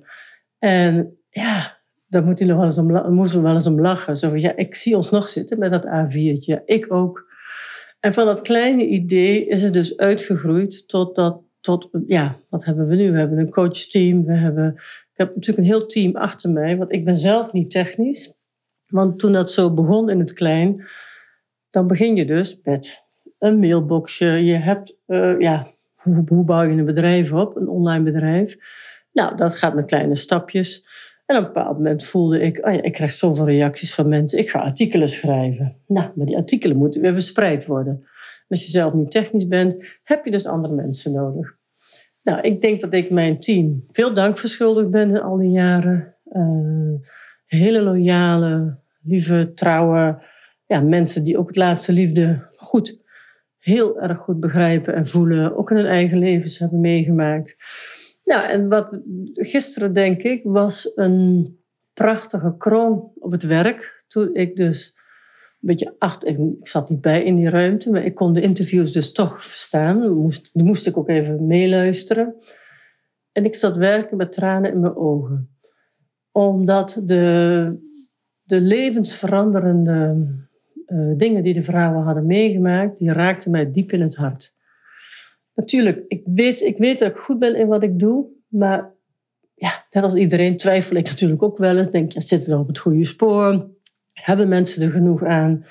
En 0.59 1.17
ja, 1.29 1.82
daar 2.13 2.23
moet 2.23 2.39
hij 2.39 2.47
nog 2.47 2.57
wel 2.57 2.65
eens 2.65 2.77
om, 2.77 3.13
moesten 3.13 3.37
we 3.37 3.43
wel 3.43 3.53
eens 3.53 3.67
om 3.67 3.81
lachen. 3.81 4.17
Zo 4.17 4.35
ja, 4.35 4.55
ik 4.55 4.75
zie 4.75 4.95
ons 4.95 5.09
nog 5.09 5.27
zitten 5.27 5.59
met 5.59 5.71
dat 5.71 5.85
A4'tje. 5.85 6.45
Ja, 6.45 6.61
ik 6.65 6.93
ook. 6.93 7.31
En 7.99 8.13
van 8.13 8.25
dat 8.25 8.41
kleine 8.41 8.85
idee 8.85 9.45
is 9.45 9.63
het 9.63 9.73
dus 9.73 9.97
uitgegroeid 9.97 10.87
tot 10.87 11.15
dat, 11.15 11.41
tot, 11.61 11.89
ja, 12.07 12.37
wat 12.49 12.65
hebben 12.65 12.87
we 12.87 12.95
nu? 12.95 13.11
We 13.11 13.17
hebben 13.17 13.37
een 13.37 13.49
coachteam. 13.49 14.25
We 14.25 14.33
hebben, 14.33 14.73
ik 14.75 15.11
heb 15.13 15.35
natuurlijk 15.35 15.57
een 15.57 15.73
heel 15.73 15.85
team 15.85 16.15
achter 16.15 16.49
mij, 16.49 16.77
want 16.77 16.93
ik 16.93 17.05
ben 17.05 17.15
zelf 17.15 17.51
niet 17.51 17.71
technisch. 17.71 18.33
Want 18.87 19.19
toen 19.19 19.31
dat 19.31 19.51
zo 19.51 19.73
begon 19.73 20.09
in 20.09 20.19
het 20.19 20.33
klein, 20.33 20.85
dan 21.69 21.87
begin 21.87 22.15
je 22.15 22.25
dus 22.25 22.59
met 22.63 23.03
een 23.39 23.59
mailboxje. 23.59 24.25
Je 24.25 24.55
hebt, 24.55 24.97
uh, 25.07 25.39
ja, 25.39 25.67
hoe 26.27 26.43
bouw 26.43 26.61
je 26.61 26.77
een 26.77 26.85
bedrijf 26.85 27.31
op, 27.31 27.55
een 27.55 27.67
online 27.67 28.03
bedrijf? 28.03 28.57
Nou, 29.11 29.35
dat 29.35 29.55
gaat 29.55 29.75
met 29.75 29.85
kleine 29.85 30.15
stapjes. 30.15 30.85
En 31.25 31.37
op 31.37 31.41
een 31.43 31.53
bepaald 31.53 31.77
moment 31.77 32.03
voelde 32.03 32.41
ik, 32.41 32.65
oh 32.65 32.73
ik 32.73 32.93
krijg 32.93 33.11
zoveel 33.11 33.45
reacties 33.45 33.93
van 33.93 34.09
mensen, 34.09 34.39
ik 34.39 34.49
ga 34.49 34.59
artikelen 34.59 35.07
schrijven. 35.07 35.77
Nou, 35.87 36.11
maar 36.15 36.25
die 36.25 36.37
artikelen 36.37 36.77
moeten 36.77 37.01
weer 37.01 37.13
verspreid 37.13 37.65
worden. 37.65 38.07
Als 38.47 38.65
je 38.65 38.71
zelf 38.71 38.93
niet 38.93 39.11
technisch 39.11 39.47
bent, 39.47 39.85
heb 40.03 40.25
je 40.25 40.31
dus 40.31 40.45
andere 40.45 40.75
mensen 40.75 41.13
nodig. 41.13 41.57
Nou, 42.23 42.41
ik 42.41 42.61
denk 42.61 42.81
dat 42.81 42.93
ik 42.93 43.09
mijn 43.09 43.39
team 43.39 43.85
veel 43.91 44.13
dank 44.13 44.37
verschuldigd 44.37 44.89
ben 44.89 45.09
in 45.09 45.21
al 45.21 45.37
die 45.37 45.51
jaren. 45.51 46.15
Uh, 46.31 46.93
hele 47.45 47.81
loyale, 47.81 48.77
lieve, 49.01 49.51
trouwe 49.53 50.21
ja, 50.65 50.79
mensen 50.79 51.23
die 51.23 51.37
ook 51.37 51.47
het 51.47 51.55
laatste 51.55 51.91
liefde 51.91 52.47
goed, 52.51 53.01
heel 53.59 54.01
erg 54.01 54.17
goed 54.17 54.39
begrijpen 54.39 54.95
en 54.95 55.07
voelen. 55.07 55.57
Ook 55.57 55.71
in 55.71 55.77
hun 55.77 55.85
eigen 55.85 56.17
levens 56.17 56.59
hebben 56.59 56.79
meegemaakt. 56.79 57.55
Nou, 58.23 58.43
en 58.43 58.69
wat 58.69 58.99
gisteren, 59.33 59.93
denk 59.93 60.21
ik, 60.21 60.41
was 60.43 60.91
een 60.95 61.57
prachtige 61.93 62.55
kroon 62.57 63.11
op 63.19 63.31
het 63.31 63.43
werk. 63.43 64.03
Toen 64.07 64.35
ik 64.35 64.55
dus 64.55 64.93
een 65.47 65.67
beetje 65.67 65.95
achter... 65.97 66.27
Ik, 66.27 66.67
zat 66.67 66.89
niet 66.89 67.01
bij 67.01 67.23
in 67.23 67.35
die 67.35 67.49
ruimte, 67.49 67.91
maar 67.91 68.05
ik 68.05 68.15
kon 68.15 68.33
de 68.33 68.41
interviews 68.41 68.91
dus 68.91 69.11
toch 69.11 69.45
verstaan. 69.45 70.13
Moest, 70.13 70.49
moest 70.53 70.87
ik 70.87 70.97
ook 70.97 71.09
even 71.09 71.47
meeluisteren. 71.47 72.35
En 73.31 73.45
ik 73.45 73.55
zat 73.55 73.77
werken 73.77 74.17
met 74.17 74.31
tranen 74.31 74.71
in 74.71 74.79
mijn 74.79 74.95
ogen. 74.95 75.57
Omdat 76.31 77.01
de, 77.05 77.75
de 78.43 78.61
levensveranderende 78.61 80.27
uh, 80.87 81.17
dingen 81.17 81.43
die 81.43 81.53
de 81.53 81.61
vrouwen 81.61 82.03
hadden 82.03 82.25
meegemaakt, 82.25 82.97
die 82.97 83.11
raakten 83.11 83.51
mij 83.51 83.71
diep 83.71 83.91
in 83.91 84.01
het 84.01 84.15
hart 84.15 84.53
natuurlijk, 85.55 86.03
ik 86.07 86.21
weet, 86.33 86.61
ik 86.61 86.77
weet 86.77 86.99
dat 86.99 87.09
ik 87.09 87.17
goed 87.17 87.39
ben 87.39 87.55
in 87.55 87.67
wat 87.67 87.83
ik 87.83 87.99
doe, 87.99 88.25
maar 88.47 88.93
ja, 89.55 89.85
net 89.91 90.03
als 90.03 90.13
iedereen 90.15 90.57
twijfel 90.57 90.95
ik 90.95 91.05
natuurlijk 91.05 91.43
ook 91.43 91.57
wel 91.57 91.77
eens. 91.77 91.91
Denk, 91.91 92.11
ja, 92.11 92.21
zitten 92.21 92.49
we 92.49 92.57
op 92.57 92.67
het 92.67 92.77
goede 92.77 93.05
spoor? 93.05 93.69
Hebben 94.13 94.47
mensen 94.47 94.83
er 94.83 94.89
genoeg 94.89 95.23
aan? 95.23 95.65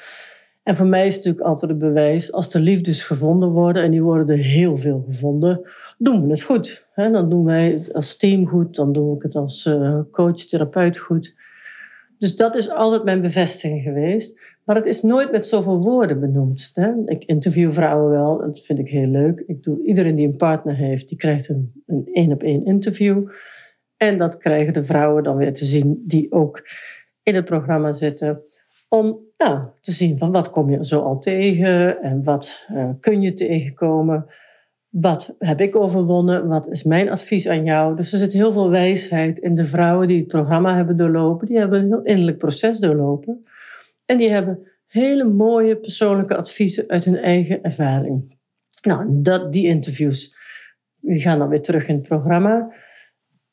En 0.62 0.76
voor 0.76 0.86
mij 0.86 1.06
is 1.06 1.14
het 1.14 1.24
natuurlijk 1.24 1.52
altijd 1.52 1.70
het 1.70 1.80
bewijs, 1.80 2.32
als 2.32 2.50
de 2.50 2.60
liefdes 2.60 3.02
gevonden 3.02 3.48
worden, 3.48 3.82
en 3.82 3.90
die 3.90 4.02
worden 4.02 4.36
er 4.36 4.42
heel 4.42 4.76
veel 4.76 5.02
gevonden, 5.06 5.60
doen 5.98 6.22
we 6.22 6.30
het 6.30 6.42
goed. 6.42 6.88
Dan 6.94 7.30
doen 7.30 7.44
wij 7.44 7.70
het 7.70 7.92
als 7.92 8.16
team 8.16 8.48
goed, 8.48 8.74
dan 8.74 8.92
doe 8.92 9.16
ik 9.16 9.22
het 9.22 9.34
als 9.34 9.66
eh, 9.66 10.00
coach, 10.10 10.36
therapeut 10.36 10.98
goed. 10.98 11.34
Dus 12.18 12.36
dat 12.36 12.56
is 12.56 12.70
altijd 12.70 13.04
mijn 13.04 13.20
bevestiging 13.20 13.82
geweest. 13.82 14.40
Maar 14.64 14.76
het 14.76 14.87
is 14.87 15.02
nooit 15.02 15.31
met 15.31 15.47
zoveel 15.47 15.83
woorden 15.83 16.21
benoemd. 16.21 16.71
Hè? 16.75 16.92
Ik 17.04 17.25
interview 17.25 17.73
vrouwen 17.73 18.11
wel, 18.11 18.38
dat 18.38 18.61
vind 18.61 18.78
ik 18.78 18.88
heel 18.88 19.09
leuk. 19.09 19.42
Ik 19.47 19.62
doe, 19.62 19.85
iedereen 19.85 20.16
die 20.16 20.26
een 20.26 20.37
partner 20.37 20.75
heeft, 20.75 21.09
die 21.09 21.19
krijgt 21.19 21.49
een 21.49 22.09
één 22.12 22.33
op 22.33 22.42
één 22.42 22.64
interview. 22.64 23.28
En 23.97 24.19
dat 24.19 24.37
krijgen 24.37 24.73
de 24.73 24.83
vrouwen 24.83 25.23
dan 25.23 25.37
weer 25.37 25.54
te 25.54 25.64
zien 25.64 26.02
die 26.07 26.33
ook 26.33 26.69
in 27.23 27.35
het 27.35 27.45
programma 27.45 27.92
zitten. 27.92 28.42
Om 28.88 29.19
nou, 29.37 29.61
te 29.81 29.92
zien 29.92 30.19
van 30.19 30.33
wat 30.33 30.50
kom 30.50 30.71
je 30.71 30.87
zo 30.87 31.00
al 31.00 31.19
tegen 31.19 32.02
en 32.02 32.25
wat 32.25 32.64
uh, 32.73 32.90
kun 33.00 33.23
je 33.23 33.35
tegenkomen. 33.35 34.26
Wat 34.88 35.35
heb 35.38 35.61
ik 35.61 35.76
overwonnen? 35.76 36.47
Wat 36.47 36.69
is 36.69 36.83
mijn 36.83 37.11
advies 37.11 37.49
aan 37.49 37.64
jou? 37.64 37.97
Dus 37.97 38.12
er 38.12 38.19
zit 38.19 38.33
heel 38.33 38.52
veel 38.52 38.71
wijsheid 38.71 39.38
in 39.38 39.54
de 39.54 39.64
vrouwen 39.64 40.09
die 40.09 40.19
het 40.19 40.26
programma 40.26 40.75
hebben 40.75 40.97
doorlopen. 40.97 41.47
Die 41.47 41.59
hebben 41.59 41.81
een 41.81 41.87
heel 41.87 42.02
innerlijk 42.02 42.38
proces 42.38 42.78
doorlopen. 42.78 43.45
En 44.04 44.16
die 44.16 44.30
hebben 44.30 44.68
hele 44.87 45.25
mooie 45.25 45.76
persoonlijke 45.76 46.37
adviezen 46.37 46.88
uit 46.88 47.04
hun 47.04 47.16
eigen 47.16 47.62
ervaring. 47.62 48.38
Nou, 48.82 49.06
dat, 49.11 49.52
die 49.52 49.66
interviews 49.66 50.37
die 51.02 51.21
gaan 51.21 51.38
dan 51.38 51.49
weer 51.49 51.62
terug 51.62 51.88
in 51.88 51.94
het 51.94 52.09
programma. 52.09 52.73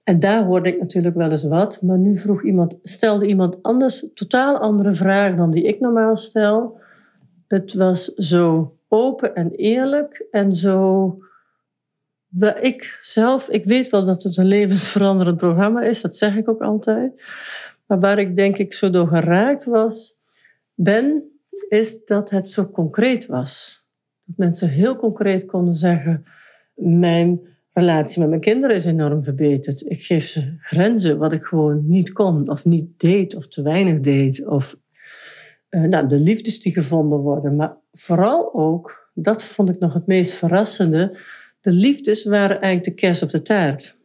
En 0.04 0.20
daar 0.20 0.44
hoorde 0.44 0.70
ik 0.70 0.80
natuurlijk 0.80 1.16
wel 1.16 1.32
eens 1.32 1.44
wat. 1.44 1.82
Maar 1.82 1.98
nu 1.98 2.18
vroeg 2.18 2.44
iemand, 2.44 2.80
stelde 2.84 3.28
iemand 3.28 3.64
anders 3.64 4.14
totaal 4.14 4.58
andere 4.58 4.94
vragen 4.94 5.38
dan 5.38 5.52
die 5.52 5.64
ik 5.64 5.80
normaal 5.80 6.16
stel. 6.16 6.80
Het 7.48 7.74
was 7.74 8.06
zo 8.06 8.78
open 8.88 9.36
en 9.36 9.52
eerlijk 9.52 10.28
en 10.32 10.54
zo. 10.54 11.18
Ik 12.62 12.98
zelf, 13.02 13.50
ik 13.50 13.66
weet 13.66 13.90
wel 13.90 14.06
dat 14.06 14.24
het 14.24 14.38
een 14.38 14.46
levensveranderend 14.46 15.38
programma 15.38 15.82
is, 15.82 16.02
dat 16.02 16.16
zeg 16.16 16.36
ik 16.36 16.50
ook 16.50 16.62
altijd. 16.62 17.24
Maar 17.88 18.00
waar 18.00 18.20
ik 18.20 18.36
denk 18.36 18.58
ik 18.58 18.74
zo 18.74 18.90
door 18.90 19.08
geraakt 19.08 19.66
was, 19.66 20.19
ben, 20.84 21.24
is 21.70 22.06
dat 22.06 22.30
het 22.30 22.50
zo 22.50 22.70
concreet 22.70 23.26
was. 23.26 23.84
Dat 24.24 24.38
mensen 24.38 24.70
heel 24.70 24.96
concreet 24.96 25.46
konden 25.46 25.74
zeggen: 25.74 26.24
Mijn 26.76 27.40
relatie 27.74 28.20
met 28.20 28.30
mijn 28.30 28.42
kinderen 28.42 28.76
is 28.76 28.86
enorm 28.86 29.24
verbeterd. 29.24 29.86
Ik 29.86 30.02
geef 30.02 30.28
ze 30.28 30.56
grenzen 30.60 31.18
wat 31.18 31.34
ik 31.34 31.44
gewoon 31.44 31.88
niet 31.88 32.12
kon, 32.12 32.50
of 32.50 32.66
niet 32.66 33.00
deed, 33.00 33.36
of 33.36 33.48
te 33.48 33.62
weinig 33.62 34.00
deed. 34.00 34.48
Of 34.48 34.76
uh, 35.70 35.82
nou, 35.82 36.08
de 36.08 36.20
liefdes 36.20 36.62
die 36.62 36.74
gevonden 36.74 37.20
worden. 37.20 37.56
Maar 37.56 37.78
vooral 37.92 38.54
ook, 38.54 39.12
dat 39.14 39.44
vond 39.44 39.70
ik 39.70 39.80
nog 39.80 39.94
het 39.94 40.08
meest 40.08 40.34
verrassende. 40.34 41.18
De 41.62 41.72
liefdes 41.72 42.24
waren 42.24 42.62
eigenlijk 42.62 42.84
de 42.84 43.02
kerst 43.06 43.22
op 43.22 43.30
de 43.30 43.42
taart. 43.42 43.98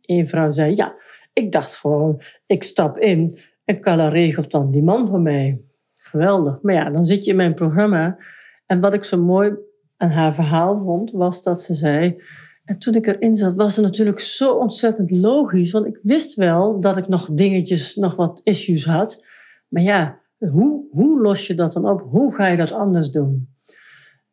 Een 0.00 0.26
vrouw 0.26 0.50
zei: 0.50 0.74
Ja, 0.74 0.94
ik 1.32 1.52
dacht 1.52 1.74
gewoon, 1.74 2.22
ik 2.46 2.62
stap 2.62 2.98
in 2.98 3.38
en 3.64 3.80
Carla 3.80 4.08
regelt 4.08 4.50
dan 4.50 4.70
die 4.70 4.82
man 4.82 5.08
voor 5.08 5.20
mij. 5.20 5.64
Geweldig. 6.00 6.58
Maar 6.62 6.74
ja, 6.74 6.90
dan 6.90 7.04
zit 7.04 7.24
je 7.24 7.30
in 7.30 7.36
mijn 7.36 7.54
programma. 7.54 8.18
En 8.66 8.80
wat 8.80 8.94
ik 8.94 9.04
zo 9.04 9.22
mooi 9.22 9.52
aan 9.96 10.08
haar 10.08 10.34
verhaal 10.34 10.78
vond, 10.78 11.10
was 11.10 11.42
dat 11.42 11.62
ze 11.62 11.74
zei. 11.74 12.22
En 12.64 12.78
toen 12.78 12.94
ik 12.94 13.06
erin 13.06 13.36
zat, 13.36 13.54
was 13.54 13.76
het 13.76 13.84
natuurlijk 13.84 14.20
zo 14.20 14.52
ontzettend 14.52 15.10
logisch. 15.10 15.70
Want 15.70 15.86
ik 15.86 15.98
wist 16.02 16.34
wel 16.34 16.80
dat 16.80 16.96
ik 16.96 17.08
nog 17.08 17.26
dingetjes, 17.34 17.94
nog 17.94 18.16
wat 18.16 18.40
issues 18.44 18.84
had. 18.84 19.26
Maar 19.68 19.82
ja, 19.82 20.20
hoe, 20.38 20.86
hoe 20.90 21.20
los 21.20 21.46
je 21.46 21.54
dat 21.54 21.72
dan 21.72 21.88
op? 21.88 22.00
Hoe 22.00 22.34
ga 22.34 22.46
je 22.46 22.56
dat 22.56 22.72
anders 22.72 23.10
doen? 23.10 23.48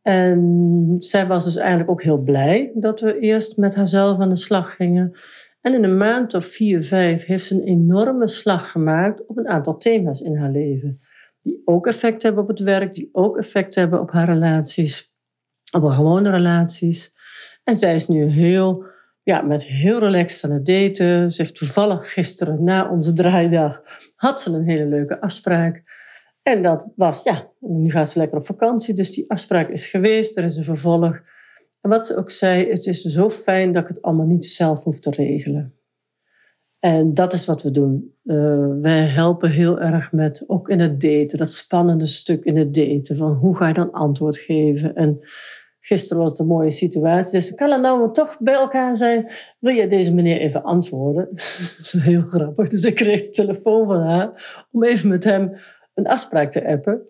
En 0.02 0.96
zij 0.98 1.28
was 1.28 1.44
dus 1.44 1.56
eigenlijk 1.56 1.90
ook 1.90 2.04
heel 2.04 2.22
blij 2.22 2.72
dat 2.76 3.00
we 3.00 3.20
eerst 3.20 3.58
met 3.58 3.76
haarzelf 3.76 4.20
aan 4.20 4.30
de 4.30 4.36
slag 4.36 4.76
gingen. 4.76 5.12
En 5.62 5.74
in 5.74 5.84
een 5.84 5.98
maand 5.98 6.34
of 6.34 6.46
vier, 6.46 6.84
vijf 6.84 7.26
heeft 7.26 7.46
ze 7.46 7.54
een 7.56 7.68
enorme 7.68 8.28
slag 8.28 8.72
gemaakt 8.72 9.26
op 9.26 9.38
een 9.38 9.48
aantal 9.48 9.78
thema's 9.78 10.22
in 10.22 10.38
haar 10.38 10.52
leven 10.52 10.98
die 11.48 11.62
ook 11.66 11.88
effect 11.88 12.24
hebben 12.24 12.44
op 12.44 12.50
het 12.50 12.60
werk, 12.60 12.96
die 12.96 13.10
ook 13.12 13.38
effect 13.38 13.75
hebben 13.75 14.01
op 14.01 14.12
haar 14.12 14.25
relaties, 14.34 15.13
op 15.72 15.82
haar 15.82 15.92
gewone 15.92 16.30
relaties. 16.30 17.16
En 17.63 17.75
zij 17.75 17.96
is 17.96 18.08
nu 18.08 18.25
heel, 18.25 18.86
ja, 19.24 19.42
met 19.42 19.63
heel 19.63 20.00
relaxed 20.00 20.44
aan 20.44 20.56
het 20.56 20.66
daten. 20.66 21.32
Ze 21.32 21.42
heeft 21.42 21.56
toevallig 21.56 22.13
gisteren 22.13 22.63
na 22.63 22.89
onze 22.89 23.13
draaidag, 23.13 23.84
had 24.16 24.42
ze 24.42 24.51
een 24.51 24.63
hele 24.63 24.86
leuke 24.86 25.22
afspraak. 25.22 25.84
En 26.42 26.62
dat 26.62 26.88
was, 26.96 27.24
ja, 27.24 27.51
nu 27.60 27.92
gaat 27.92 28.10
ze 28.10 28.20
lekker 28.20 28.38
op 28.38 28.46
vakantie, 28.46 28.94
dus 28.94 29.12
die 29.12 29.30
afspraak 29.32 29.70
is 29.70 29.88
geweest, 29.88 30.38
er 30.38 30.44
is 30.44 30.58
een 30.58 30.63
vervolg. 30.63 31.22
En 31.82 31.89
wat 31.89 32.08
ze 32.08 32.18
ook 32.18 32.30
zei, 32.30 32.70
het 32.70 32.86
is 32.86 33.01
zo 33.01 33.30
fijn 33.30 33.72
dat 33.72 33.82
ik 33.82 33.88
het 33.88 34.01
allemaal 34.01 34.25
niet 34.25 34.46
zelf 34.46 34.84
hoef 34.84 35.00
te 35.00 35.10
regelen. 35.10 35.75
En 36.80 37.14
dat 37.14 37.34
is 37.34 37.46
wat 37.46 37.64
we 37.64 37.72
doen. 37.72 38.16
Uh, 38.24 38.68
wij 38.82 39.06
helpen 39.06 39.52
heel 39.52 39.80
erg 39.80 40.12
met, 40.12 40.44
ook 40.48 40.70
in 40.70 40.80
het 40.80 41.02
daten, 41.02 41.38
dat 41.38 41.52
spannende 41.52 42.06
stuk 42.06 42.46
in 42.46 42.58
het 42.58 42.74
daten. 42.74 43.16
Van 43.16 43.34
hoe 43.34 43.56
ga 43.56 43.68
je 43.68 43.74
dan 43.74 43.92
antwoord 43.92 44.38
geven? 44.38 44.96
En 44.96 45.20
gisteren 45.80 46.22
was 46.22 46.32
het 46.32 46.40
een 46.40 46.48
mooie 46.48 46.72
situatie. 46.72 47.40
Dus 47.40 47.56
kan 47.56 47.72
het 47.72 47.82
nou 47.82 48.14
toch 48.14 48.38
bij 48.40 48.54
elkaar 48.54 48.96
zijn? 48.96 49.32
Wil 49.60 49.76
je 49.76 49.88
deze 49.88 50.14
meneer 50.14 50.40
even 50.40 50.64
antwoorden? 50.64 51.28
dat 51.34 51.80
is 51.80 51.92
heel 51.92 52.22
grappig. 52.22 52.70
Dus 52.70 52.84
ik 52.84 52.96
kreeg 52.96 53.22
de 53.22 53.30
telefoon 53.30 53.86
van 53.86 54.02
haar 54.02 54.66
om 54.72 54.84
even 54.84 55.10
met 55.10 55.24
hem 55.24 55.54
een 55.94 56.08
afspraak 56.08 56.52
te 56.52 56.68
appen. 56.68 57.02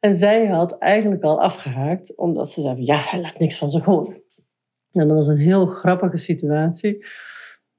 En 0.00 0.16
zij 0.16 0.46
had 0.46 0.78
eigenlijk 0.78 1.22
al 1.22 1.40
afgehaakt, 1.40 2.16
omdat 2.16 2.50
ze 2.50 2.60
zei: 2.60 2.84
ja, 2.84 2.96
hij 2.96 3.20
laat 3.20 3.38
niks 3.38 3.58
van 3.58 3.70
zich 3.70 3.84
horen. 3.84 4.22
En 4.92 5.08
dat 5.08 5.16
was 5.16 5.26
een 5.26 5.38
heel 5.38 5.66
grappige 5.66 6.16
situatie. 6.16 7.04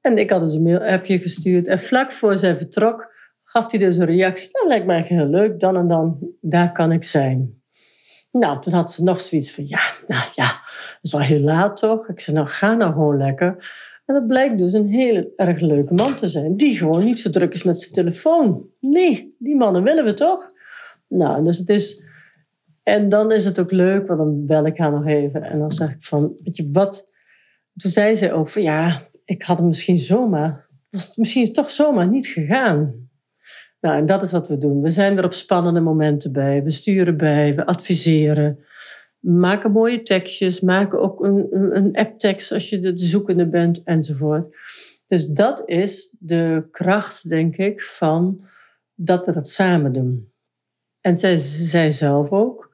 En 0.01 0.17
ik 0.17 0.29
had 0.29 0.41
dus 0.41 0.53
een 0.53 0.62
mail-appje 0.62 1.20
gestuurd. 1.20 1.67
En 1.67 1.79
vlak 1.79 2.12
voor 2.12 2.38
zij 2.38 2.55
vertrok, 2.55 3.13
gaf 3.43 3.72
hij 3.72 3.79
dus 3.79 3.98
een 3.98 4.05
reactie. 4.05 4.50
Dat 4.51 4.67
lijkt 4.67 4.86
mij 4.86 5.01
heel 5.01 5.25
leuk, 5.25 5.60
dan 5.60 5.77
en 5.77 5.88
dan, 5.88 6.17
daar 6.41 6.72
kan 6.72 6.91
ik 6.91 7.03
zijn. 7.03 7.62
Nou, 8.31 8.62
toen 8.62 8.74
had 8.74 8.91
ze 8.91 9.03
nog 9.03 9.22
zoiets 9.22 9.51
van, 9.51 9.67
ja, 9.67 9.81
nou 10.08 10.24
ja, 10.36 10.46
het 10.46 11.00
is 11.01 11.12
wel 11.12 11.22
heel 11.22 11.39
laat 11.39 11.77
toch? 11.77 12.08
Ik 12.08 12.20
zei, 12.20 12.36
nou 12.36 12.50
ga 12.50 12.74
nou 12.74 12.91
gewoon 12.91 13.17
lekker. 13.17 13.72
En 14.05 14.13
dat 14.13 14.27
blijkt 14.27 14.58
dus 14.58 14.74
een 14.74 14.88
hele 14.88 15.34
erg 15.36 15.60
leuke 15.60 15.93
man 15.93 16.15
te 16.15 16.27
zijn, 16.27 16.55
die 16.55 16.77
gewoon 16.77 17.03
niet 17.03 17.17
zo 17.17 17.29
druk 17.29 17.53
is 17.53 17.63
met 17.63 17.79
zijn 17.79 17.93
telefoon. 17.93 18.70
Nee, 18.79 19.36
die 19.39 19.55
mannen 19.55 19.84
willen 19.84 20.05
we 20.05 20.13
toch? 20.13 20.51
Nou, 21.08 21.43
dus 21.43 21.58
het 21.58 21.70
is. 21.70 22.05
En 22.84 23.10
dan 23.10 23.31
is 23.31 23.46
het 23.46 23.60
ook 23.60 23.72
leuk, 23.72 24.08
want 24.08 24.20
dan 24.20 24.46
bel 24.46 24.65
ik 24.65 24.77
haar 24.77 24.91
nog 24.91 25.05
even 25.05 25.43
en 25.43 25.60
dan 25.60 25.72
zeg 25.72 25.91
ik 25.91 26.03
van, 26.03 26.34
weet 26.43 26.58
je 26.58 26.70
wat? 26.72 27.10
Toen 27.77 27.91
zei 27.91 28.15
ze 28.15 28.34
ook 28.34 28.50
van, 28.50 28.62
ja, 28.62 29.01
ik 29.32 29.44
had 29.44 29.58
hem 29.58 29.68
misschien 29.68 29.98
zomaar, 29.98 30.68
was 30.90 31.08
het 31.08 31.18
misschien 31.18 31.54
toch 31.54 31.72
zomaar 31.72 32.08
niet 32.08 32.28
gegaan. 32.28 33.10
Nou, 33.80 33.98
en 33.98 34.06
dat 34.06 34.22
is 34.22 34.32
wat 34.32 34.48
we 34.48 34.58
doen. 34.58 34.82
We 34.82 34.90
zijn 34.90 35.18
er 35.18 35.26
op 35.26 35.34
spannende 35.34 35.80
momenten 35.80 36.32
bij. 36.34 36.64
We 36.64 36.72
sturen 36.72 37.18
bij, 37.18 37.56
we 37.56 37.66
adviseren. 37.66 38.66
Maken 39.20 39.72
mooie 39.72 40.04
tekstjes, 40.04 40.60
maken 40.60 41.02
ook 41.02 41.24
een, 41.24 41.48
een 41.52 41.96
app-tekst 41.96 42.52
als 42.52 42.70
je 42.70 42.80
de 42.80 42.98
zoekende 42.98 43.50
bent 43.50 43.84
enzovoort. 43.84 44.56
Dus 45.08 45.28
dat 45.28 45.70
is 45.70 46.16
de 46.20 46.68
kracht, 46.72 47.30
denk 47.30 47.56
ik, 47.56 47.82
van 47.82 48.44
dat 48.96 49.26
we 49.26 49.32
dat 49.32 49.50
samen 49.50 49.94
doen. 49.94 50.34
En 51.02 51.18
zij 51.18 51.38
zei 51.38 51.92
zelf 51.92 52.32
ook, 52.32 52.71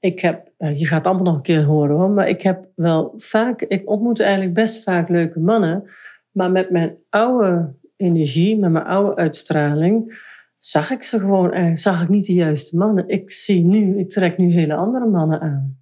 ik 0.00 0.20
heb, 0.20 0.52
eh, 0.56 0.78
je 0.78 0.86
gaat 0.86 0.98
het 0.98 1.06
allemaal 1.06 1.24
nog 1.24 1.34
een 1.34 1.42
keer 1.42 1.64
horen 1.64 1.96
hoor, 1.96 2.10
maar 2.10 2.28
ik 2.28 2.42
heb 2.42 2.68
wel 2.74 3.14
vaak, 3.16 3.62
ik 3.62 3.90
ontmoet 3.90 4.20
eigenlijk 4.20 4.54
best 4.54 4.82
vaak 4.82 5.08
leuke 5.08 5.40
mannen, 5.40 5.90
maar 6.30 6.50
met 6.50 6.70
mijn 6.70 6.96
oude 7.10 7.74
energie, 7.96 8.58
met 8.58 8.70
mijn 8.70 8.84
oude 8.84 9.16
uitstraling, 9.16 10.26
zag 10.58 10.90
ik 10.90 11.02
ze 11.02 11.18
gewoon, 11.18 11.52
eh, 11.52 11.76
zag 11.76 12.02
ik 12.02 12.08
niet 12.08 12.26
de 12.26 12.32
juiste 12.32 12.76
mannen. 12.76 13.08
Ik 13.08 13.30
zie 13.30 13.64
nu, 13.64 13.98
ik 13.98 14.10
trek 14.10 14.38
nu 14.38 14.50
hele 14.50 14.74
andere 14.74 15.06
mannen 15.06 15.40
aan. 15.40 15.78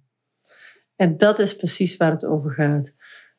En 0.95 1.17
dat 1.17 1.39
is 1.39 1.55
precies 1.55 1.97
waar 1.97 2.11
het 2.11 2.25
over 2.25 2.51
gaat. 2.51 2.85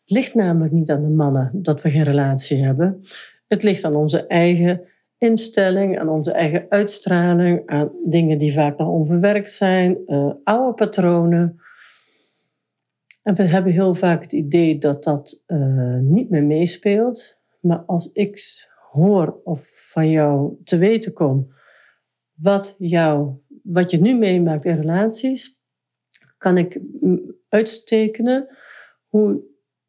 Het 0.01 0.17
ligt 0.17 0.35
namelijk 0.35 0.73
niet 0.73 0.91
aan 0.91 1.03
de 1.03 1.11
mannen 1.11 1.51
dat 1.55 1.83
we 1.83 1.91
geen 1.91 2.05
relatie 2.05 2.65
hebben. 2.65 3.01
Het 3.47 3.63
ligt 3.63 3.85
aan 3.85 3.95
onze 3.97 4.27
eigen 4.27 4.81
instelling, 5.19 5.99
aan 5.99 6.09
onze 6.09 6.33
eigen 6.33 6.67
uitstraling, 6.69 7.63
aan 7.67 7.91
dingen 8.05 8.39
die 8.39 8.53
vaak 8.53 8.79
nog 8.79 8.89
onverwerkt 8.89 9.51
zijn, 9.51 9.99
uh, 10.07 10.33
oude 10.45 10.75
patronen. 10.75 11.61
En 13.23 13.35
we 13.35 13.43
hebben 13.43 13.73
heel 13.73 13.95
vaak 13.95 14.23
het 14.23 14.33
idee 14.33 14.79
dat 14.79 15.05
dat 15.05 15.43
uh, 15.47 15.99
niet 15.99 16.31
meer 16.31 16.45
meespeelt. 16.45 17.41
Maar 17.61 17.79
als 17.79 18.11
ik 18.13 18.67
hoor 18.91 19.41
of 19.45 19.91
van 19.93 20.11
jou 20.11 20.57
te 20.65 20.79
weten 20.79 21.13
kom 21.13 21.57
wat, 22.39 22.75
jou, 22.79 23.39
wat 23.63 23.91
je 23.91 24.01
nu 24.01 24.15
meemaakt 24.15 24.65
in 24.65 24.81
relaties, 24.81 25.61
kan 26.39 26.59
ik 26.59 26.81
uitstekenen 27.49 28.57
hoe, 29.09 29.43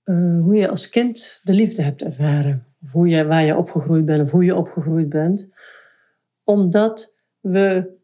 uh, 0.04 0.42
hoe 0.42 0.56
je 0.56 0.70
als 0.70 0.90
kind 0.90 1.40
de 1.44 1.54
liefde 1.54 1.82
hebt 1.82 2.02
ervaren. 2.02 2.69
Of 2.82 2.92
hoe 2.92 3.08
je, 3.08 3.26
waar 3.26 3.44
je 3.44 3.58
opgegroeid 3.58 4.06
bent 4.06 4.24
of 4.24 4.32
hoe 4.32 4.46
je 4.46 4.56
opgegroeid 4.56 5.10
bent. 5.10 5.50
Omdat 6.44 7.16
we 7.40 7.98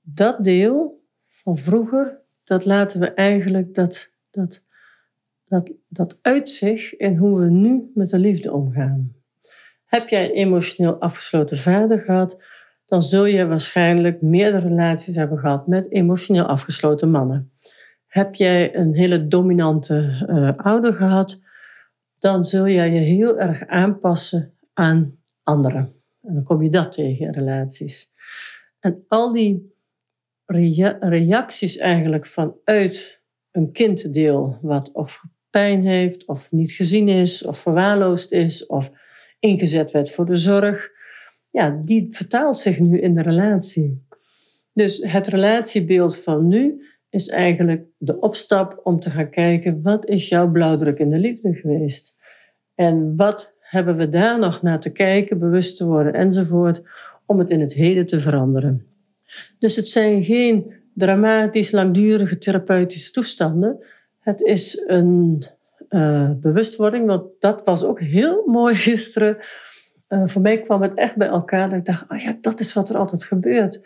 dat 0.00 0.44
deel 0.44 1.04
van 1.28 1.56
vroeger, 1.56 2.20
dat 2.44 2.64
laten 2.64 3.00
we 3.00 3.14
eigenlijk, 3.14 3.74
dat, 3.74 4.10
dat, 4.30 4.62
dat, 5.44 5.72
dat 5.88 6.18
uitzicht 6.22 6.92
in 6.92 7.16
hoe 7.16 7.40
we 7.40 7.50
nu 7.50 7.90
met 7.94 8.10
de 8.10 8.18
liefde 8.18 8.52
omgaan. 8.52 9.12
Heb 9.84 10.08
jij 10.08 10.24
een 10.24 10.34
emotioneel 10.34 11.00
afgesloten 11.00 11.56
vader 11.56 11.98
gehad, 11.98 12.42
dan 12.86 13.02
zul 13.02 13.24
je 13.24 13.46
waarschijnlijk 13.46 14.22
meerdere 14.22 14.68
relaties 14.68 15.14
hebben 15.14 15.38
gehad 15.38 15.66
met 15.66 15.90
emotioneel 15.90 16.44
afgesloten 16.44 17.10
mannen. 17.10 17.52
Heb 18.06 18.34
jij 18.34 18.76
een 18.76 18.94
hele 18.94 19.26
dominante 19.26 20.26
uh, 20.28 20.56
ouder 20.56 20.94
gehad, 20.94 21.42
dan 22.22 22.44
zul 22.44 22.68
jij 22.68 22.90
je 22.90 22.98
heel 22.98 23.38
erg 23.38 23.66
aanpassen 23.66 24.54
aan 24.72 25.18
anderen. 25.42 25.94
En 26.22 26.34
dan 26.34 26.42
kom 26.42 26.62
je 26.62 26.70
dat 26.70 26.92
tegen 26.92 27.26
in 27.26 27.32
relaties. 27.32 28.12
En 28.80 29.04
al 29.08 29.32
die 29.32 29.74
reacties 31.00 31.76
eigenlijk 31.76 32.26
vanuit 32.26 33.22
een 33.50 33.72
kinddeel 33.72 34.58
wat 34.60 34.92
of 34.92 35.24
pijn 35.50 35.86
heeft, 35.86 36.26
of 36.26 36.52
niet 36.52 36.72
gezien 36.72 37.08
is, 37.08 37.44
of 37.44 37.58
verwaarloosd 37.58 38.32
is, 38.32 38.66
of 38.66 38.90
ingezet 39.38 39.90
werd 39.90 40.10
voor 40.10 40.24
de 40.24 40.36
zorg, 40.36 40.90
ja, 41.50 41.80
die 41.84 42.06
vertaalt 42.08 42.58
zich 42.58 42.78
nu 42.78 43.00
in 43.00 43.14
de 43.14 43.22
relatie. 43.22 44.06
Dus 44.72 44.98
het 45.02 45.26
relatiebeeld 45.26 46.18
van 46.18 46.48
nu 46.48 46.86
is 47.12 47.28
eigenlijk 47.28 47.84
de 47.98 48.20
opstap 48.20 48.80
om 48.82 49.00
te 49.00 49.10
gaan 49.10 49.30
kijken, 49.30 49.82
wat 49.82 50.06
is 50.06 50.28
jouw 50.28 50.50
blauwdruk 50.50 50.98
in 50.98 51.10
de 51.10 51.18
liefde 51.18 51.54
geweest? 51.54 52.16
En 52.74 53.16
wat 53.16 53.54
hebben 53.60 53.96
we 53.96 54.08
daar 54.08 54.38
nog 54.38 54.62
naar 54.62 54.80
te 54.80 54.90
kijken, 54.90 55.38
bewust 55.38 55.76
te 55.76 55.86
worden 55.86 56.12
enzovoort, 56.12 56.82
om 57.26 57.38
het 57.38 57.50
in 57.50 57.60
het 57.60 57.74
heden 57.74 58.06
te 58.06 58.20
veranderen. 58.20 58.86
Dus 59.58 59.76
het 59.76 59.88
zijn 59.88 60.24
geen 60.24 60.72
dramatisch 60.94 61.70
langdurige 61.70 62.38
therapeutische 62.38 63.12
toestanden. 63.12 63.84
Het 64.18 64.40
is 64.40 64.82
een 64.86 65.42
uh, 65.88 66.30
bewustwording. 66.40 67.06
Want 67.06 67.24
dat 67.38 67.64
was 67.64 67.84
ook 67.84 68.00
heel 68.00 68.42
mooi 68.46 68.74
gisteren. 68.74 69.36
Uh, 70.08 70.26
voor 70.26 70.42
mij 70.42 70.60
kwam 70.60 70.82
het 70.82 70.94
echt 70.94 71.16
bij 71.16 71.28
elkaar. 71.28 71.68
Dat 71.68 71.78
ik 71.78 71.84
dacht, 71.84 72.04
oh 72.08 72.18
ja, 72.18 72.36
dat 72.40 72.60
is 72.60 72.72
wat 72.72 72.88
er 72.88 72.96
altijd 72.96 73.24
gebeurt. 73.24 73.80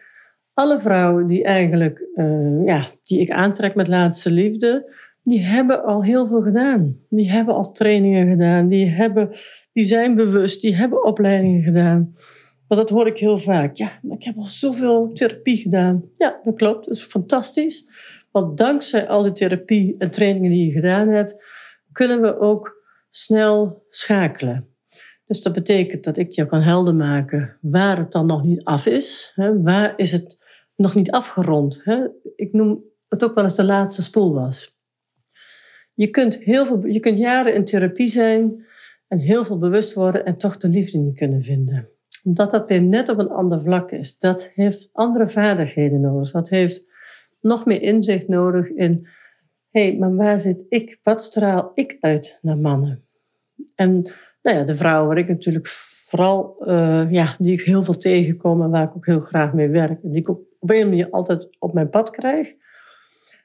Alle 0.57 0.79
vrouwen 0.79 1.27
die 1.27 1.45
eigenlijk, 1.45 2.07
uh, 2.15 2.65
ja, 2.65 2.87
die 3.05 3.21
ik 3.21 3.31
aantrek 3.31 3.75
met 3.75 3.89
laatste 3.89 4.31
liefde, 4.31 4.93
die 5.23 5.43
hebben 5.43 5.85
al 5.85 6.05
heel 6.05 6.27
veel 6.27 6.43
gedaan. 6.43 6.97
Die 7.09 7.31
hebben 7.31 7.55
al 7.55 7.73
trainingen 7.73 8.29
gedaan. 8.29 8.69
Die, 8.69 8.87
hebben, 8.87 9.31
die 9.73 9.85
zijn 9.85 10.15
bewust. 10.15 10.61
Die 10.61 10.77
hebben 10.77 11.05
opleidingen 11.05 11.63
gedaan. 11.63 12.15
Maar 12.69 12.79
dat 12.79 12.91
hoor 12.91 13.07
ik 13.07 13.19
heel 13.19 13.39
vaak. 13.39 13.77
Ja, 13.77 13.91
ik 14.09 14.25
heb 14.25 14.37
al 14.37 14.43
zoveel 14.43 15.13
therapie 15.13 15.57
gedaan. 15.57 16.05
Ja, 16.15 16.39
dat 16.43 16.57
klopt. 16.57 16.87
Dat 16.87 16.95
is 16.95 17.03
fantastisch. 17.03 17.89
Want 18.31 18.59
dankzij 18.59 19.09
al 19.09 19.23
die 19.23 19.33
therapie 19.33 19.95
en 19.99 20.11
trainingen 20.11 20.51
die 20.51 20.67
je 20.67 20.73
gedaan 20.73 21.09
hebt, 21.09 21.37
kunnen 21.93 22.21
we 22.21 22.39
ook 22.39 22.85
snel 23.11 23.85
schakelen. 23.89 24.69
Dus 25.27 25.43
dat 25.43 25.53
betekent 25.53 26.05
dat 26.05 26.17
ik 26.17 26.31
je 26.31 26.47
kan 26.47 26.61
helder 26.61 26.95
maken 26.95 27.59
waar 27.61 27.99
het 27.99 28.13
dan 28.13 28.27
nog 28.27 28.43
niet 28.43 28.65
af 28.65 28.87
is. 28.87 29.33
Waar 29.63 29.93
is 29.97 30.13
het 30.13 30.45
nog 30.77 30.95
niet 30.95 31.11
afgerond? 31.11 31.81
Hè? 31.85 32.07
Ik 32.37 32.53
noem 32.53 32.85
het 33.09 33.25
ook 33.25 33.35
wel 33.35 33.45
eens 33.45 33.55
de 33.55 33.65
laatste 33.65 34.03
spoel 34.03 34.35
was. 34.35 34.79
Je 35.95 36.11
kunt, 36.11 36.39
heel 36.39 36.67
veel, 36.67 36.87
je 36.87 37.01
kunt 37.01 37.19
jaren 37.19 37.55
in 37.55 37.65
therapie 37.65 38.09
zijn 38.09 38.67
en 39.09 39.19
heel 39.19 39.45
veel 39.45 39.59
bewust 39.59 39.95
worden 39.95 40.25
en 40.25 40.37
toch 40.37 40.57
de 40.57 40.69
liefde 40.69 40.99
niet 40.99 41.17
kunnen 41.17 41.41
vinden. 41.41 41.89
Omdat 42.25 42.51
dat 42.51 42.69
weer 42.69 42.83
net 42.83 43.09
op 43.09 43.19
een 43.19 43.31
ander 43.31 43.61
vlak 43.61 43.91
is. 43.91 44.19
Dat 44.19 44.51
heeft 44.55 44.89
andere 44.93 45.29
vaardigheden 45.29 46.01
nodig. 46.01 46.31
Dat 46.31 46.49
heeft 46.49 46.85
nog 47.41 47.67
meer 47.67 47.83
inzicht 47.83 48.29
nodig 48.29 48.69
in 48.69 49.07
hey, 49.71 49.97
maar 49.99 50.17
waar 50.17 50.39
zit 50.39 50.65
ik? 50.69 50.99
Wat 51.03 51.23
straal 51.23 51.71
ik 51.75 51.97
uit 52.01 52.39
naar 52.43 52.59
mannen? 52.59 53.05
En 53.75 54.03
nou 54.43 54.57
ja, 54.57 54.65
de 54.65 54.75
vrouwen 54.75 55.09
waar 55.09 55.19
ik 55.19 55.29
natuurlijk 55.29 55.67
vooral, 56.09 56.57
uh, 56.69 57.11
ja, 57.11 57.37
die 57.39 57.53
ik 57.53 57.61
heel 57.61 57.83
veel 57.83 57.97
tegenkom 57.97 58.63
en 58.63 58.71
waar 58.71 58.85
ik 58.85 58.97
ook 58.97 59.07
heel 59.07 59.21
graag 59.21 59.53
mee 59.53 59.69
werk, 59.69 59.99
die 60.03 60.17
ik 60.17 60.29
op, 60.29 60.41
op 60.67 60.77
een 60.77 60.89
manier 60.89 61.11
altijd 61.11 61.57
op 61.59 61.73
mijn 61.73 61.89
pad 61.89 62.11
krijg, 62.11 62.55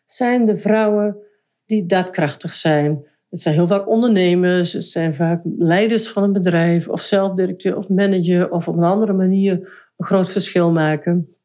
zijn 0.06 0.46
de 0.46 0.56
vrouwen 0.56 1.18
die 1.66 1.86
daadkrachtig 1.86 2.54
zijn. 2.54 3.06
Het 3.30 3.42
zijn 3.42 3.56
heel 3.56 3.68
vaak 3.68 3.88
ondernemers, 3.88 4.74
het 4.74 4.84
zijn 4.84 5.14
vaak 5.14 5.42
leiders 5.58 6.08
van 6.08 6.24
een 6.24 6.34
bedrijf, 6.34 6.88
of 6.88 7.02
zelfdirecteur 7.02 7.78
of 7.78 7.90
manager, 7.90 8.52
of 8.52 8.68
op 8.68 8.78
een 8.78 8.84
andere 8.84 9.14
manier 9.14 9.54
een 9.98 10.06
groot 10.06 10.30
verschil 10.30 10.72
maken. 10.72 11.36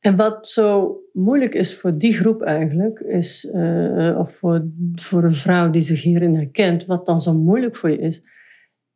En 0.00 0.16
wat 0.16 0.48
zo 0.48 1.00
moeilijk 1.12 1.54
is 1.54 1.76
voor 1.76 1.98
die 1.98 2.12
groep 2.12 2.42
eigenlijk, 2.42 3.00
is, 3.00 3.50
uh, 3.54 4.18
of 4.18 4.32
voor, 4.32 4.66
voor 4.94 5.24
een 5.24 5.34
vrouw 5.34 5.70
die 5.70 5.82
zich 5.82 6.02
hierin 6.02 6.34
herkent, 6.34 6.84
wat 6.84 7.06
dan 7.06 7.20
zo 7.20 7.34
moeilijk 7.34 7.76
voor 7.76 7.90
je 7.90 7.98
is, 7.98 8.22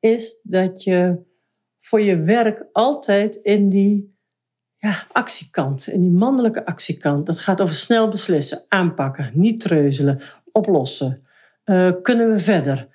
is 0.01 0.41
dat 0.43 0.83
je 0.83 1.19
voor 1.79 2.01
je 2.01 2.17
werk 2.17 2.67
altijd 2.73 3.37
in 3.37 3.69
die 3.69 4.19
ja, 4.81 5.07
actiekant, 5.13 5.87
in 5.87 6.01
die 6.01 6.11
mannelijke 6.11 6.67
actiekant, 6.67 7.27
dat 7.27 7.39
gaat 7.39 7.61
over 7.61 7.75
snel 7.75 8.09
beslissen, 8.09 8.65
aanpakken, 8.69 9.31
niet 9.35 9.61
treuzelen, 9.61 10.21
oplossen. 10.53 11.23
Uh, 11.65 11.93
kunnen 12.03 12.31
we 12.31 12.39
verder? 12.39 12.89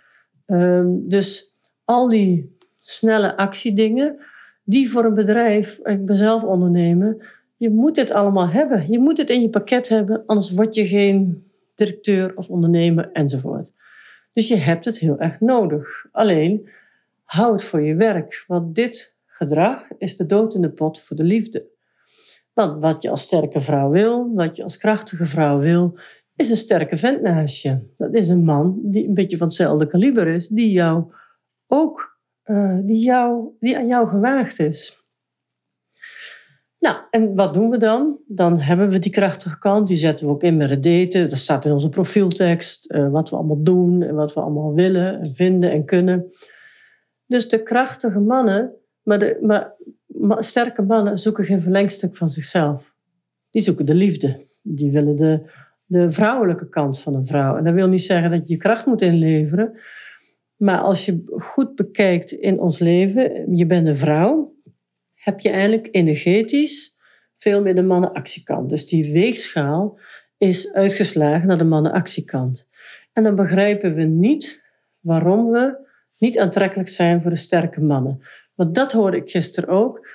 Uh, 0.47 0.85
dus 0.87 1.53
al 1.83 2.09
die 2.09 2.57
snelle 2.79 3.37
actiedingen, 3.37 4.19
die 4.63 4.89
voor 4.89 5.05
een 5.05 5.13
bedrijf, 5.13 5.79
ik 5.83 6.05
ben 6.05 6.15
zelf 6.15 6.43
ondernemer, 6.43 7.35
je 7.57 7.69
moet 7.69 7.95
dit 7.95 8.11
allemaal 8.11 8.49
hebben. 8.49 8.91
Je 8.91 8.99
moet 8.99 9.17
het 9.17 9.29
in 9.29 9.41
je 9.41 9.49
pakket 9.49 9.87
hebben, 9.87 10.23
anders 10.25 10.51
word 10.51 10.75
je 10.75 10.87
geen 10.87 11.47
directeur 11.75 12.35
of 12.35 12.49
ondernemer 12.49 13.11
enzovoort. 13.11 13.71
Dus 14.33 14.47
je 14.47 14.55
hebt 14.55 14.85
het 14.85 14.97
heel 14.97 15.19
erg 15.19 15.39
nodig. 15.39 16.05
Alleen, 16.11 16.69
hou 17.23 17.51
het 17.51 17.63
voor 17.63 17.81
je 17.81 17.95
werk, 17.95 18.43
want 18.47 18.75
dit 18.75 19.13
gedrag 19.25 19.87
is 19.97 20.17
de 20.17 20.25
dood 20.25 20.55
in 20.55 20.61
de 20.61 20.71
pot 20.71 21.01
voor 21.01 21.17
de 21.17 21.23
liefde. 21.23 21.65
Want 22.55 22.81
wat 22.81 23.01
je 23.01 23.09
als 23.09 23.21
sterke 23.21 23.59
vrouw 23.59 23.89
wil, 23.89 24.31
wat 24.33 24.55
je 24.55 24.63
als 24.63 24.77
krachtige 24.77 25.25
vrouw 25.25 25.59
wil, 25.59 25.97
is 26.35 26.49
een 26.49 26.55
sterke 26.55 26.95
vent 26.95 27.21
naast 27.21 27.61
je. 27.61 27.93
Dat 27.97 28.13
is 28.13 28.29
een 28.29 28.43
man 28.43 28.79
die 28.83 29.07
een 29.07 29.13
beetje 29.13 29.37
van 29.37 29.47
hetzelfde 29.47 29.87
kaliber 29.87 30.27
is, 30.27 30.47
die 30.47 30.71
jou 30.71 31.13
ook 31.67 32.19
uh, 32.45 32.79
die, 32.85 33.03
jou, 33.03 33.55
die 33.59 33.77
aan 33.77 33.87
jou 33.87 34.07
gewaagd 34.07 34.59
is. 34.59 35.03
Nou, 36.79 36.97
en 37.09 37.35
wat 37.35 37.53
doen 37.53 37.69
we 37.69 37.77
dan? 37.77 38.19
Dan 38.27 38.59
hebben 38.59 38.89
we 38.89 38.99
die 38.99 39.11
krachtige 39.11 39.57
kant, 39.57 39.87
die 39.87 39.97
zetten 39.97 40.25
we 40.25 40.31
ook 40.31 40.43
in 40.43 40.57
met 40.57 40.69
het 40.69 40.83
daten. 40.83 41.29
Dat 41.29 41.37
staat 41.37 41.65
in 41.65 41.71
onze 41.71 41.89
profieltekst, 41.89 42.91
uh, 42.91 43.09
wat 43.09 43.29
we 43.29 43.35
allemaal 43.35 43.63
doen 43.63 44.01
en 44.01 44.15
wat 44.15 44.33
we 44.33 44.39
allemaal 44.39 44.73
willen 44.73 45.19
en 45.19 45.33
vinden 45.33 45.71
en 45.71 45.85
kunnen. 45.85 46.31
Dus 47.25 47.49
de 47.49 47.63
krachtige 47.63 48.19
mannen, 48.19 48.75
maar, 49.01 49.19
de, 49.19 49.37
maar 49.41 49.75
sterke 50.37 50.81
mannen 50.81 51.17
zoeken 51.17 51.45
geen 51.45 51.61
verlengstuk 51.61 52.15
van 52.15 52.29
zichzelf. 52.29 52.95
Die 53.51 53.61
zoeken 53.61 53.85
de 53.85 53.95
liefde. 53.95 54.45
Die 54.61 54.91
willen 54.91 55.15
de, 55.15 55.49
de 55.85 56.11
vrouwelijke 56.11 56.69
kant 56.69 56.99
van 56.99 57.15
een 57.15 57.25
vrouw. 57.25 57.57
En 57.57 57.63
dat 57.63 57.73
wil 57.73 57.87
niet 57.87 58.01
zeggen 58.01 58.31
dat 58.31 58.47
je 58.47 58.53
je 58.53 58.59
kracht 58.59 58.85
moet 58.85 59.01
inleveren. 59.01 59.79
Maar 60.55 60.79
als 60.79 61.05
je 61.05 61.23
goed 61.25 61.75
bekijkt 61.75 62.31
in 62.31 62.59
ons 62.59 62.79
leven, 62.79 63.55
je 63.55 63.65
bent 63.65 63.87
een 63.87 63.95
vrouw, 63.95 64.55
heb 65.13 65.39
je 65.39 65.49
eigenlijk 65.49 65.87
energetisch 65.91 66.97
veel 67.33 67.61
meer 67.61 67.75
de 67.75 67.83
mannenactiekant. 67.83 68.69
Dus 68.69 68.87
die 68.87 69.13
weegschaal 69.13 69.99
is 70.37 70.73
uitgeslagen 70.73 71.47
naar 71.47 71.57
de 71.57 71.63
mannenactiekant. 71.63 72.67
En 73.13 73.23
dan 73.23 73.35
begrijpen 73.35 73.93
we 73.93 74.03
niet 74.03 74.63
waarom 74.99 75.51
we 75.51 75.87
niet 76.19 76.39
aantrekkelijk 76.39 76.89
zijn 76.89 77.21
voor 77.21 77.29
de 77.29 77.35
sterke 77.35 77.81
mannen. 77.81 78.21
Want 78.55 78.75
dat 78.75 78.91
hoorde 78.91 79.17
ik 79.17 79.29
gisteren 79.29 79.69
ook. 79.69 80.07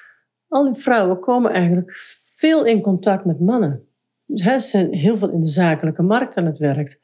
Al 0.49 0.73
die 0.73 0.83
vrouwen 0.83 1.19
komen 1.21 1.53
eigenlijk 1.53 1.91
veel 2.37 2.65
in 2.65 2.81
contact 2.81 3.25
met 3.25 3.41
mannen. 3.41 3.89
Ze 4.27 4.59
zijn 4.59 4.95
heel 4.95 5.17
veel 5.17 5.31
in 5.31 5.41
de 5.41 5.47
zakelijke 5.47 6.03
markt 6.03 6.37
aan 6.37 6.47
het 6.47 6.59
werk. 6.59 7.01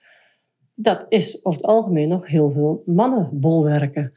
Dat 0.75 1.07
is 1.09 1.45
over 1.45 1.61
het 1.61 1.71
algemeen 1.71 2.09
nog 2.09 2.27
heel 2.27 2.51
veel 2.51 2.83
mannenbolwerken. 2.87 4.13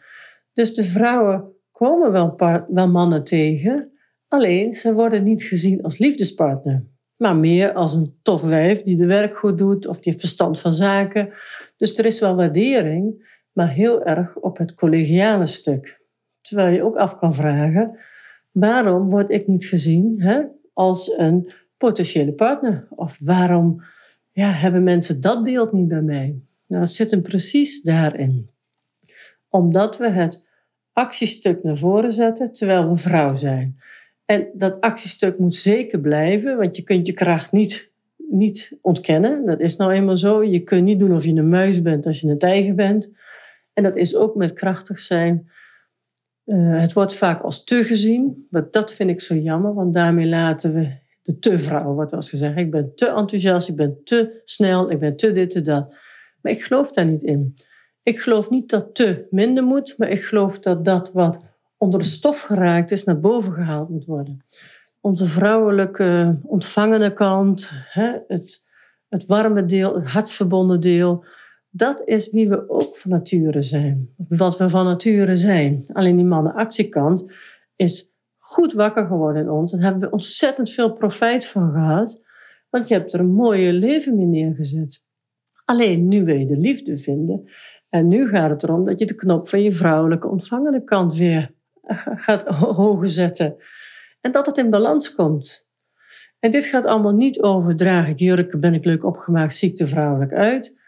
Dus 0.53 0.73
de 0.73 0.83
vrouwen 0.83 1.53
komen 1.71 2.11
wel, 2.11 2.35
wel 2.67 2.89
mannen 2.89 3.23
tegen, 3.23 3.91
alleen 4.27 4.73
ze 4.73 4.93
worden 4.93 5.23
niet 5.23 5.43
gezien 5.43 5.83
als 5.83 5.97
liefdespartner, 5.97 6.85
maar 7.15 7.35
meer 7.35 7.73
als 7.73 7.93
een 7.93 8.19
tof 8.21 8.41
wijf 8.41 8.83
die 8.83 8.97
de 8.97 9.05
werk 9.05 9.37
goed 9.37 9.57
doet 9.57 9.87
of 9.87 9.95
die 9.95 10.11
heeft 10.11 10.19
verstand 10.19 10.59
van 10.59 10.73
zaken. 10.73 11.29
Dus 11.77 11.97
er 11.97 12.05
is 12.05 12.19
wel 12.19 12.35
waardering, 12.35 13.33
maar 13.51 13.69
heel 13.69 14.03
erg 14.03 14.37
op 14.37 14.57
het 14.57 14.75
collegiale 14.75 15.45
stuk. 15.45 15.98
Terwijl 16.49 16.73
je 16.75 16.83
ook 16.83 16.95
af 16.95 17.19
kan 17.19 17.33
vragen, 17.33 17.97
waarom 18.51 19.09
word 19.09 19.29
ik 19.29 19.47
niet 19.47 19.65
gezien 19.65 20.21
hè, 20.21 20.41
als 20.73 21.17
een 21.17 21.51
potentiële 21.77 22.33
partner? 22.33 22.87
Of 22.89 23.19
waarom 23.19 23.83
ja, 24.31 24.51
hebben 24.51 24.83
mensen 24.83 25.21
dat 25.21 25.43
beeld 25.43 25.71
niet 25.71 25.87
bij 25.87 26.01
mij? 26.01 26.39
Nou, 26.67 26.81
dat 26.81 26.91
zit 26.91 27.11
hem 27.11 27.21
precies 27.21 27.81
daarin. 27.81 28.49
Omdat 29.49 29.97
we 29.97 30.09
het 30.09 30.47
actiestuk 30.93 31.63
naar 31.63 31.77
voren 31.77 32.11
zetten 32.11 32.53
terwijl 32.53 32.89
we 32.89 32.97
vrouw 32.97 33.33
zijn. 33.33 33.79
En 34.25 34.47
dat 34.53 34.81
actiestuk 34.81 35.39
moet 35.39 35.55
zeker 35.55 35.99
blijven, 35.99 36.57
want 36.57 36.75
je 36.75 36.83
kunt 36.83 37.07
je 37.07 37.13
kracht 37.13 37.51
niet, 37.51 37.91
niet 38.15 38.77
ontkennen. 38.81 39.45
Dat 39.45 39.59
is 39.59 39.75
nou 39.75 39.91
eenmaal 39.91 40.17
zo. 40.17 40.43
Je 40.43 40.59
kunt 40.59 40.83
niet 40.83 40.99
doen 40.99 41.13
of 41.13 41.25
je 41.25 41.33
een 41.33 41.49
muis 41.49 41.81
bent 41.81 42.05
als 42.05 42.21
je 42.21 42.27
een 42.27 42.37
tijger 42.37 42.75
bent. 42.75 43.11
En 43.73 43.83
dat 43.83 43.95
is 43.95 44.15
ook 44.15 44.35
met 44.35 44.53
krachtig 44.53 44.99
zijn. 44.99 45.49
Uh, 46.49 46.79
het 46.79 46.93
wordt 46.93 47.13
vaak 47.13 47.41
als 47.41 47.63
te 47.63 47.83
gezien, 47.83 48.47
maar 48.49 48.67
dat 48.71 48.93
vind 48.93 49.09
ik 49.09 49.21
zo 49.21 49.35
jammer, 49.35 49.73
want 49.73 49.93
daarmee 49.93 50.27
laten 50.27 50.73
we 50.73 50.97
de 51.23 51.39
te 51.39 51.57
vrouw, 51.59 51.93
wat 51.93 52.13
als 52.13 52.29
gezegd. 52.29 52.57
Ik 52.57 52.71
ben 52.71 52.95
te 52.95 53.07
enthousiast, 53.07 53.69
ik 53.69 53.75
ben 53.75 54.01
te 54.03 54.41
snel, 54.45 54.91
ik 54.91 54.99
ben 54.99 55.15
te 55.15 55.31
dit, 55.31 55.51
te 55.51 55.61
dat. 55.61 55.95
Maar 56.41 56.51
ik 56.51 56.63
geloof 56.63 56.91
daar 56.91 57.05
niet 57.05 57.23
in. 57.23 57.55
Ik 58.03 58.19
geloof 58.19 58.49
niet 58.49 58.69
dat 58.69 58.95
te 58.95 59.27
minder 59.29 59.63
moet, 59.63 59.95
maar 59.97 60.09
ik 60.09 60.23
geloof 60.23 60.59
dat 60.59 60.85
dat 60.85 61.11
wat 61.11 61.39
onder 61.77 61.99
de 61.99 62.05
stof 62.05 62.41
geraakt 62.41 62.91
is, 62.91 63.03
naar 63.03 63.19
boven 63.19 63.53
gehaald 63.53 63.89
moet 63.89 64.05
worden. 64.05 64.45
Onze 65.01 65.25
vrouwelijke 65.25 66.39
ontvangende 66.43 67.13
kant, 67.13 67.71
het, 68.27 68.65
het 69.09 69.25
warme 69.25 69.65
deel, 69.65 69.95
het 69.95 70.07
hartsverbonden 70.07 70.79
deel, 70.79 71.25
dat 71.69 72.01
is 72.05 72.31
wie 72.31 72.49
we 72.49 72.69
ook 72.69 72.97
van 72.97 73.11
nature 73.11 73.61
zijn. 73.61 74.13
Wat 74.27 74.57
we 74.57 74.69
van 74.69 74.85
nature 74.85 75.35
zijn. 75.35 75.85
Alleen 75.87 76.15
die 76.15 76.25
mannenactiekant 76.25 77.25
is 77.75 78.11
goed 78.37 78.73
wakker 78.73 79.05
geworden 79.05 79.41
in 79.41 79.49
ons. 79.49 79.73
En 79.73 79.81
hebben 79.81 80.01
we 80.01 80.09
ontzettend 80.09 80.71
veel 80.71 80.93
profijt 80.93 81.45
van 81.45 81.71
gehad. 81.71 82.25
Want 82.69 82.87
je 82.87 82.93
hebt 82.93 83.13
er 83.13 83.19
een 83.19 83.33
mooie 83.33 83.73
leven 83.73 84.15
mee 84.15 84.25
neergezet. 84.25 85.01
Alleen 85.65 86.07
nu 86.07 86.23
wil 86.23 86.35
je 86.35 86.45
de 86.45 86.57
liefde 86.57 86.97
vinden. 86.97 87.49
En 87.89 88.07
nu 88.07 88.27
gaat 88.27 88.49
het 88.49 88.63
erom 88.63 88.85
dat 88.85 88.99
je 88.99 89.05
de 89.05 89.15
knop 89.15 89.49
van 89.49 89.61
je 89.61 89.71
vrouwelijke 89.71 90.27
ontvangende 90.27 90.83
kant 90.83 91.15
weer 91.15 91.51
gaat 92.25 92.47
hoger 92.47 93.09
zetten. 93.09 93.55
En 94.21 94.31
dat 94.31 94.45
het 94.45 94.57
in 94.57 94.69
balans 94.69 95.15
komt. 95.15 95.67
En 96.39 96.51
dit 96.51 96.65
gaat 96.65 96.85
allemaal 96.85 97.15
niet 97.15 97.41
over 97.41 97.75
draag 97.75 98.07
ik 98.07 98.19
jurken, 98.19 98.59
ben 98.59 98.73
ik 98.73 98.85
leuk 98.85 99.03
opgemaakt, 99.03 99.55
zie 99.55 99.71
ik 99.71 99.79
er 99.79 99.87
vrouwelijk 99.87 100.33
uit. 100.33 100.78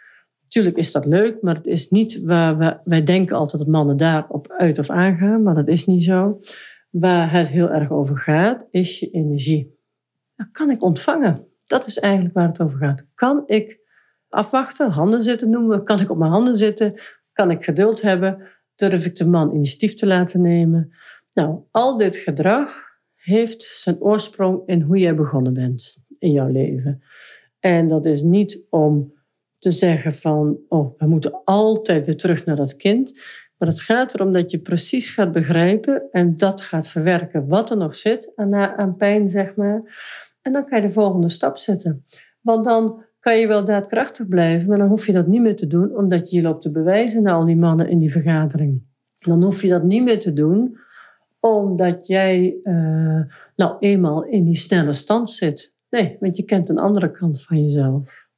Tuurlijk 0.51 0.75
is 0.75 0.91
dat 0.91 1.05
leuk, 1.05 1.41
maar 1.41 1.55
het 1.55 1.65
is 1.65 1.89
niet 1.89 2.21
waar 2.21 2.57
we, 2.57 2.79
wij 2.83 3.03
denken 3.03 3.35
altijd 3.35 3.61
dat 3.61 3.71
mannen 3.71 3.97
daarop 3.97 4.53
uit 4.57 4.79
of 4.79 4.89
aangaan, 4.89 5.43
maar 5.43 5.53
dat 5.53 5.67
is 5.67 5.85
niet 5.85 6.03
zo. 6.03 6.39
Waar 6.89 7.31
het 7.31 7.47
heel 7.47 7.69
erg 7.69 7.91
over 7.91 8.17
gaat, 8.17 8.67
is 8.71 8.99
je 8.99 9.09
energie. 9.09 9.79
kan 10.51 10.69
ik 10.69 10.81
ontvangen? 10.81 11.47
Dat 11.65 11.87
is 11.87 11.99
eigenlijk 11.99 12.35
waar 12.35 12.47
het 12.47 12.61
over 12.61 12.77
gaat. 12.79 13.05
Kan 13.15 13.43
ik 13.45 13.79
afwachten, 14.29 14.89
handen 14.89 15.21
zitten 15.21 15.49
noemen? 15.49 15.83
Kan 15.83 15.99
ik 15.99 16.09
op 16.09 16.17
mijn 16.17 16.31
handen 16.31 16.55
zitten? 16.55 16.93
Kan 17.33 17.51
ik 17.51 17.63
geduld 17.63 18.01
hebben? 18.01 18.47
Durf 18.75 19.05
ik 19.05 19.15
de 19.15 19.27
man 19.27 19.53
initiatief 19.53 19.95
te 19.95 20.07
laten 20.07 20.41
nemen? 20.41 20.91
Nou, 21.33 21.59
al 21.71 21.97
dit 21.97 22.15
gedrag 22.15 22.71
heeft 23.15 23.63
zijn 23.63 24.01
oorsprong 24.01 24.61
in 24.65 24.81
hoe 24.81 24.97
jij 24.97 25.15
begonnen 25.15 25.53
bent 25.53 25.97
in 26.19 26.31
jouw 26.31 26.49
leven. 26.49 27.03
En 27.59 27.87
dat 27.87 28.05
is 28.05 28.21
niet 28.21 28.63
om 28.69 29.19
te 29.61 29.71
zeggen 29.71 30.13
van, 30.13 30.57
oh, 30.67 30.97
we 30.97 31.07
moeten 31.07 31.43
altijd 31.43 32.05
weer 32.05 32.17
terug 32.17 32.45
naar 32.45 32.55
dat 32.55 32.75
kind. 32.75 33.13
Maar 33.57 33.67
het 33.67 33.81
gaat 33.81 34.13
erom 34.13 34.31
dat 34.31 34.51
je 34.51 34.59
precies 34.59 35.09
gaat 35.09 35.31
begrijpen 35.31 36.03
en 36.11 36.37
dat 36.37 36.61
gaat 36.61 36.87
verwerken 36.87 37.47
wat 37.47 37.71
er 37.71 37.77
nog 37.77 37.95
zit 37.95 38.31
aan, 38.35 38.55
aan 38.55 38.95
pijn, 38.95 39.29
zeg 39.29 39.55
maar. 39.55 39.81
En 40.41 40.51
dan 40.51 40.65
kan 40.65 40.81
je 40.81 40.87
de 40.87 40.93
volgende 40.93 41.29
stap 41.29 41.57
zetten. 41.57 42.05
Want 42.41 42.65
dan 42.65 43.03
kan 43.19 43.37
je 43.37 43.47
wel 43.47 43.65
daadkrachtig 43.65 44.27
blijven, 44.27 44.69
maar 44.69 44.77
dan 44.77 44.87
hoef 44.87 45.05
je 45.05 45.13
dat 45.13 45.27
niet 45.27 45.41
meer 45.41 45.55
te 45.55 45.67
doen, 45.67 45.95
omdat 45.95 46.29
je 46.29 46.35
je 46.35 46.41
loopt 46.41 46.61
te 46.61 46.71
bewijzen 46.71 47.23
naar 47.23 47.33
al 47.33 47.45
die 47.45 47.57
mannen 47.57 47.89
in 47.89 47.99
die 47.99 48.11
vergadering. 48.11 48.83
Dan 49.15 49.43
hoef 49.43 49.61
je 49.61 49.69
dat 49.69 49.83
niet 49.83 50.03
meer 50.03 50.19
te 50.19 50.33
doen, 50.33 50.77
omdat 51.39 52.07
jij 52.07 52.59
uh, 52.63 53.21
nou 53.55 53.75
eenmaal 53.79 54.23
in 54.23 54.45
die 54.45 54.55
snelle 54.55 54.93
stand 54.93 55.29
zit. 55.29 55.73
Nee, 55.89 56.17
want 56.19 56.37
je 56.37 56.43
kent 56.43 56.69
een 56.69 56.79
andere 56.79 57.11
kant 57.11 57.43
van 57.43 57.63
jezelf. 57.63 58.29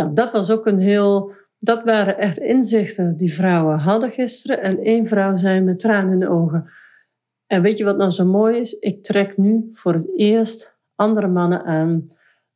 Nou, 0.00 0.14
dat 0.14 0.32
was 0.32 0.50
ook 0.50 0.66
een 0.66 0.78
heel. 0.78 1.32
Dat 1.58 1.84
waren 1.84 2.18
echt 2.18 2.38
inzichten 2.38 3.16
die 3.16 3.32
vrouwen 3.32 3.78
hadden 3.78 4.10
gisteren. 4.10 4.62
En 4.62 4.78
één 4.78 5.06
vrouw 5.06 5.36
zei 5.36 5.60
met 5.60 5.80
tranen 5.80 6.12
in 6.12 6.18
de 6.18 6.28
ogen. 6.28 6.70
En 7.46 7.62
weet 7.62 7.78
je 7.78 7.84
wat 7.84 7.96
nou 7.96 8.10
zo 8.10 8.26
mooi 8.26 8.58
is? 8.58 8.72
Ik 8.72 9.02
trek 9.02 9.36
nu 9.36 9.68
voor 9.72 9.92
het 9.92 10.08
eerst 10.16 10.78
andere 10.94 11.28
mannen 11.28 11.64
aan 11.64 12.06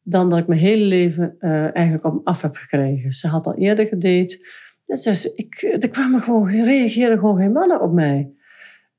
dan 0.02 0.28
dat 0.28 0.38
ik 0.38 0.46
mijn 0.46 0.61
hele 0.61 0.85
leven 0.85 1.37
uh, 1.40 1.76
eigenlijk 1.76 2.04
op 2.04 2.20
af 2.26 2.42
heb 2.42 2.57
gekregen. 2.57 3.12
Ze 3.12 3.28
had 3.28 3.46
al 3.46 3.54
eerder 3.54 3.87
gedate. 3.87 4.46
En 4.87 4.96
zei 4.96 5.14
ze, 5.14 5.33
ik, 5.35 5.83
er 5.83 5.90
kwamen 5.90 6.20
gewoon, 6.20 6.46
reageerden 6.46 7.18
gewoon 7.18 7.37
geen 7.37 7.52
mannen 7.52 7.80
op 7.80 7.92
mij. 7.92 8.33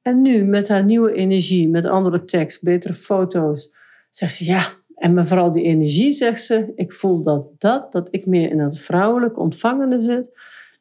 En 0.01 0.21
nu, 0.21 0.43
met 0.43 0.67
haar 0.67 0.83
nieuwe 0.83 1.13
energie, 1.13 1.69
met 1.69 1.85
andere 1.85 2.25
tekst, 2.25 2.63
betere 2.63 2.93
foto's, 2.93 3.73
zegt 4.11 4.33
ze, 4.33 4.45
ja, 4.45 4.67
en 4.95 5.13
maar 5.13 5.25
vooral 5.25 5.51
die 5.51 5.63
energie, 5.63 6.11
zegt 6.11 6.43
ze, 6.43 6.71
ik 6.75 6.93
voel 6.93 7.21
dat 7.21 7.49
dat, 7.57 7.91
dat 7.91 8.07
ik 8.11 8.25
meer 8.25 8.51
in 8.51 8.57
dat 8.57 8.77
vrouwelijk 8.77 9.39
ontvangende 9.39 10.01
zit. 10.01 10.31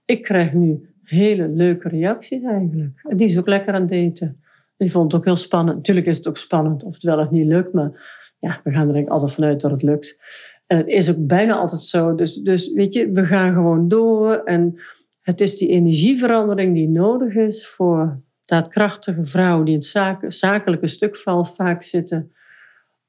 Ik 0.04 0.22
krijg 0.22 0.52
nu 0.52 0.88
hele 1.02 1.48
leuke 1.48 1.88
reacties 1.88 2.42
eigenlijk. 2.42 3.00
En 3.02 3.16
die 3.16 3.26
is 3.26 3.38
ook 3.38 3.46
lekker 3.46 3.74
aan 3.74 3.86
daten. 3.86 4.42
Die 4.76 4.90
vond 4.90 5.12
het 5.12 5.20
ook 5.20 5.26
heel 5.26 5.36
spannend. 5.36 5.76
Natuurlijk 5.76 6.06
is 6.06 6.16
het 6.16 6.28
ook 6.28 6.36
spannend 6.36 6.84
of 6.84 6.94
het 6.94 7.02
wel 7.02 7.18
of 7.18 7.30
niet 7.30 7.46
lukt, 7.46 7.72
maar 7.72 8.22
ja, 8.38 8.60
we 8.64 8.70
gaan 8.70 8.86
er 8.86 8.92
denk 8.92 9.06
ik 9.06 9.12
altijd 9.12 9.32
vanuit 9.32 9.60
dat 9.60 9.70
het 9.70 9.82
lukt. 9.82 10.18
En 10.66 10.76
het 10.76 10.86
is 10.86 11.10
ook 11.10 11.26
bijna 11.26 11.54
altijd 11.54 11.82
zo. 11.82 12.14
Dus, 12.14 12.34
dus 12.34 12.72
weet 12.72 12.92
je, 12.92 13.10
we 13.10 13.24
gaan 13.24 13.52
gewoon 13.52 13.88
door. 13.88 14.32
En 14.32 14.80
het 15.20 15.40
is 15.40 15.56
die 15.56 15.68
energieverandering 15.68 16.74
die 16.74 16.88
nodig 16.88 17.34
is 17.34 17.66
voor 17.66 18.20
daadkrachtige 18.44 19.24
vrouwen 19.24 19.64
die 19.64 19.74
in 19.74 19.82
het 19.92 20.34
zakelijke 20.34 20.86
stuk 20.86 21.16
vaak 21.16 21.82
zitten. 21.82 22.32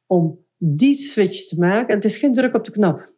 Om 0.05 0.44
die 0.57 0.97
switch 0.97 1.47
te 1.47 1.59
maken. 1.59 1.87
En 1.87 1.95
het 1.95 2.05
is 2.05 2.17
geen 2.17 2.33
druk 2.33 2.55
op 2.55 2.65
de 2.65 2.71
knop. 2.71 3.13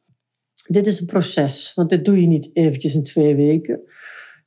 Dit 0.68 0.88
is 0.88 1.00
een 1.00 1.06
proces, 1.06 1.72
want 1.76 1.90
dit 1.90 2.06
doe 2.06 2.22
je 2.22 2.28
niet 2.28 2.50
eventjes 2.54 2.94
in 2.94 3.04
twee 3.04 3.36
weken. 3.36 3.82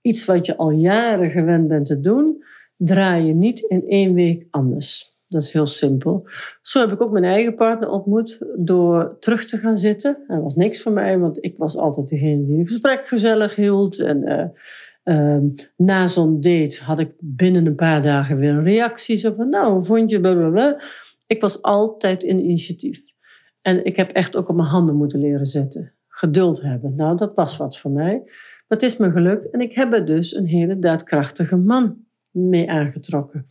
Iets 0.00 0.24
wat 0.24 0.46
je 0.46 0.56
al 0.56 0.70
jaren 0.70 1.30
gewend 1.30 1.68
bent 1.68 1.86
te 1.86 2.00
doen, 2.00 2.44
draai 2.76 3.26
je 3.26 3.34
niet 3.34 3.60
in 3.60 3.88
één 3.88 4.14
week 4.14 4.46
anders. 4.50 5.18
Dat 5.26 5.42
is 5.42 5.52
heel 5.52 5.66
simpel. 5.66 6.28
Zo 6.62 6.80
heb 6.80 6.92
ik 6.92 7.02
ook 7.02 7.12
mijn 7.12 7.24
eigen 7.24 7.54
partner 7.54 7.90
ontmoet 7.90 8.38
door 8.56 9.16
terug 9.18 9.46
te 9.46 9.56
gaan 9.56 9.76
zitten. 9.78 10.24
dat 10.26 10.42
was 10.42 10.54
niks 10.54 10.82
voor 10.82 10.92
mij, 10.92 11.18
want 11.18 11.44
ik 11.44 11.58
was 11.58 11.76
altijd 11.76 12.08
degene 12.08 12.44
die 12.44 12.58
het 12.58 12.68
gesprek 12.68 13.08
gezellig 13.08 13.54
hield. 13.54 13.98
En, 13.98 14.28
uh, 14.28 14.44
Ehm, 15.02 15.48
na 15.76 16.06
zo'n 16.06 16.40
date 16.40 16.78
had 16.82 16.98
ik 16.98 17.12
binnen 17.18 17.66
een 17.66 17.74
paar 17.74 18.02
dagen 18.02 18.36
weer 18.36 18.50
een 18.50 18.62
reactie. 18.62 19.16
Zo 19.16 19.32
van, 19.32 19.48
nou, 19.48 19.84
vond 19.84 20.10
je? 20.10 20.20
Blablabla. 20.20 20.82
Ik 21.30 21.40
was 21.40 21.62
altijd 21.62 22.22
in 22.22 22.44
initiatief. 22.44 23.00
En 23.62 23.84
ik 23.84 23.96
heb 23.96 24.10
echt 24.10 24.36
ook 24.36 24.48
op 24.48 24.56
mijn 24.56 24.68
handen 24.68 24.96
moeten 24.96 25.20
leren 25.20 25.44
zetten. 25.44 25.92
Geduld 26.08 26.62
hebben. 26.62 26.94
Nou, 26.94 27.16
dat 27.16 27.34
was 27.34 27.56
wat 27.56 27.78
voor 27.78 27.90
mij. 27.90 28.22
Maar 28.24 28.78
het 28.78 28.82
is 28.82 28.96
me 28.96 29.10
gelukt. 29.10 29.50
En 29.50 29.60
ik 29.60 29.72
heb 29.72 29.92
er 29.92 30.06
dus 30.06 30.34
een 30.34 30.46
hele 30.46 30.78
daadkrachtige 30.78 31.56
man 31.56 32.04
mee 32.30 32.70
aangetrokken. 32.70 33.46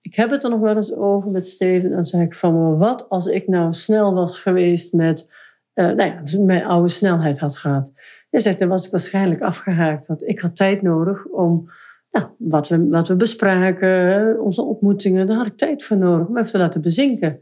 Ik 0.00 0.14
heb 0.14 0.30
het 0.30 0.44
er 0.44 0.50
nog 0.50 0.60
wel 0.60 0.76
eens 0.76 0.94
over 0.94 1.30
met 1.30 1.46
Steven. 1.46 1.90
Dan 1.90 2.04
zei 2.04 2.22
ik 2.22 2.34
van, 2.34 2.78
wat 2.78 3.08
als 3.08 3.26
ik 3.26 3.48
nou 3.48 3.72
snel 3.72 4.14
was 4.14 4.38
geweest 4.38 4.92
met... 4.92 5.32
Uh, 5.74 5.86
nou 5.86 6.10
ja, 6.10 6.42
mijn 6.44 6.64
oude 6.64 6.88
snelheid 6.88 7.38
had 7.38 7.56
gehad. 7.56 7.92
Hij 8.30 8.40
zegt, 8.40 8.58
dan 8.58 8.68
was 8.68 8.84
ik 8.84 8.90
waarschijnlijk 8.90 9.40
afgehaakt. 9.40 10.06
Want 10.06 10.22
ik 10.22 10.38
had 10.38 10.56
tijd 10.56 10.82
nodig 10.82 11.26
om 11.26 11.68
nou, 12.14 12.26
wat, 12.38 12.68
we, 12.68 12.88
wat 12.88 13.08
we 13.08 13.16
bespraken, 13.16 14.40
onze 14.40 14.62
ontmoetingen, 14.62 15.26
daar 15.26 15.36
had 15.36 15.46
ik 15.46 15.56
tijd 15.56 15.84
voor 15.84 15.96
nodig 15.96 16.26
om 16.26 16.38
even 16.38 16.50
te 16.50 16.58
laten 16.58 16.80
bezinken. 16.80 17.40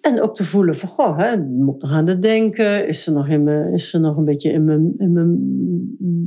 En 0.00 0.22
ook 0.22 0.34
te 0.34 0.44
voelen 0.44 0.74
van, 0.74 0.88
goh, 0.88 1.18
hè, 1.18 1.36
moet 1.36 1.74
ik 1.74 1.82
nog 1.82 1.92
aan 1.92 2.06
het 2.06 2.22
denken? 2.22 2.86
Is 2.86 3.04
ze 3.04 3.12
nog, 3.12 3.28
in 3.28 3.48
is 3.48 3.90
ze 3.90 3.98
nog 3.98 4.16
een 4.16 4.24
beetje 4.24 4.52
in 4.52 4.64
mijn, 4.64 4.94
in 4.96 5.12
mijn 5.12 5.36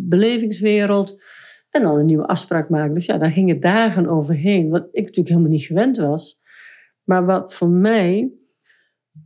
belevingswereld? 0.07 1.23
En 1.69 1.81
dan 1.81 1.97
een 1.97 2.05
nieuwe 2.05 2.27
afspraak 2.27 2.69
maken. 2.69 2.93
Dus 2.93 3.05
ja, 3.05 3.17
daar 3.17 3.31
gingen 3.31 3.59
dagen 3.59 4.07
overheen, 4.07 4.69
wat 4.69 4.87
ik 4.91 5.01
natuurlijk 5.01 5.27
helemaal 5.27 5.49
niet 5.49 5.65
gewend 5.65 5.97
was. 5.97 6.39
Maar 7.03 7.25
wat 7.25 7.53
voor 7.53 7.69
mij, 7.69 8.31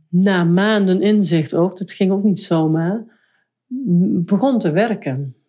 na 0.08 0.44
maanden 0.44 1.00
inzicht 1.00 1.54
ook, 1.54 1.78
dat 1.78 1.92
ging 1.92 2.12
ook 2.12 2.24
niet 2.24 2.40
zomaar, 2.40 3.04
begon 4.24 4.58
te 4.58 4.72
werken. 4.72 5.39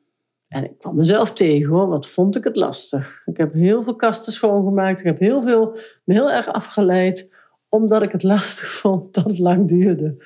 En 0.51 0.63
ik 0.63 0.77
kwam 0.77 0.95
mezelf 0.95 1.33
tegen 1.33 1.69
hoor, 1.69 1.87
wat 1.87 2.07
vond 2.07 2.35
ik 2.35 2.43
het 2.43 2.55
lastig. 2.55 3.21
Ik 3.25 3.37
heb 3.37 3.53
heel 3.53 3.83
veel 3.83 3.95
kasten 3.95 4.33
schoongemaakt, 4.33 4.99
ik 4.99 5.05
heb 5.05 5.19
heel 5.19 5.41
veel, 5.41 5.77
me 6.03 6.13
heel 6.13 6.31
erg 6.31 6.47
afgeleid, 6.47 7.29
omdat 7.69 8.01
ik 8.01 8.11
het 8.11 8.23
lastig 8.33 8.71
vond 8.71 9.13
dat 9.13 9.23
het 9.23 9.39
lang 9.39 9.67
duurde. 9.67 10.25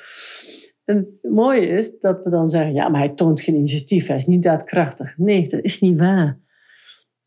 En 0.86 0.98
het 1.22 1.32
mooie 1.32 1.68
is 1.68 2.00
dat 2.00 2.24
we 2.24 2.30
dan 2.30 2.50
zeggen, 2.50 2.74
ja, 2.74 2.90
maar 2.90 3.00
hij 3.00 3.14
toont 3.14 3.42
geen 3.42 3.56
initiatief, 3.56 4.08
hij 4.08 4.16
is 4.16 4.26
niet 4.26 4.44
daadkrachtig. 4.44 5.18
Nee, 5.18 5.48
dat 5.48 5.64
is 5.64 5.80
niet 5.80 6.00
waar. 6.00 6.40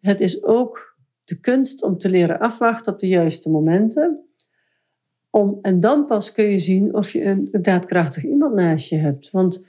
Het 0.00 0.20
is 0.20 0.44
ook 0.44 0.96
de 1.24 1.40
kunst 1.40 1.82
om 1.82 1.98
te 1.98 2.10
leren 2.10 2.38
afwachten 2.38 2.92
op 2.92 3.00
de 3.00 3.08
juiste 3.08 3.50
momenten. 3.50 4.28
Om, 5.30 5.58
en 5.62 5.80
dan 5.80 6.06
pas 6.06 6.32
kun 6.32 6.44
je 6.44 6.58
zien 6.58 6.94
of 6.94 7.10
je 7.10 7.24
een 7.24 7.48
daadkrachtig 7.62 8.24
iemand 8.24 8.54
naast 8.54 8.88
je 8.88 8.96
hebt. 8.96 9.30
Want 9.30 9.66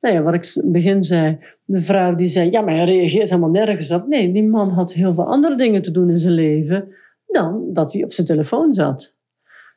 nou 0.00 0.14
ja, 0.14 0.22
wat 0.22 0.34
ik 0.34 0.44
in 0.44 0.62
het 0.62 0.72
begin 0.72 1.02
zei, 1.02 1.38
de 1.64 1.78
vrouw 1.78 2.14
die 2.14 2.28
zei, 2.28 2.50
ja, 2.50 2.60
maar 2.60 2.74
hij 2.74 2.84
reageert 2.84 3.28
helemaal 3.28 3.50
nergens 3.50 3.90
op. 3.90 4.06
Nee, 4.06 4.32
die 4.32 4.48
man 4.48 4.68
had 4.68 4.92
heel 4.92 5.14
veel 5.14 5.26
andere 5.26 5.54
dingen 5.54 5.82
te 5.82 5.90
doen 5.90 6.10
in 6.10 6.18
zijn 6.18 6.34
leven 6.34 6.94
dan 7.26 7.72
dat 7.72 7.92
hij 7.92 8.04
op 8.04 8.12
zijn 8.12 8.26
telefoon 8.26 8.72
zat. 8.72 9.16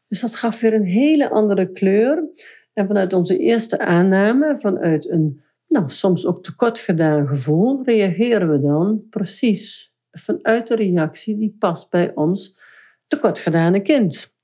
Dus 0.08 0.22
dat 0.22 0.36
gaf 0.36 0.62
weer 0.62 0.74
een 0.74 0.86
hele 0.86 1.30
andere 1.30 1.72
kleur. 1.72 2.30
En 2.74 2.88
vanuit 2.88 3.14
onze 3.14 3.38
eerste 3.38 3.80
aanname, 3.80 4.58
vanuit 4.58 5.10
een 5.10 5.42
nou, 5.68 5.90
soms 5.90 6.26
ook 6.26 6.44
tekort 6.44 6.80
gedaan 6.80 7.28
gevoel, 7.28 7.84
reageren 7.84 8.50
we 8.50 8.62
dan 8.62 9.06
precies 9.10 9.94
vanuit 10.12 10.68
de 10.68 10.76
reactie 10.76 11.38
die 11.38 11.56
past 11.60 11.90
bij 11.90 12.16
ons 12.16 12.60
tekort 13.08 13.40
gedane 13.40 13.82
kind. 13.82 14.36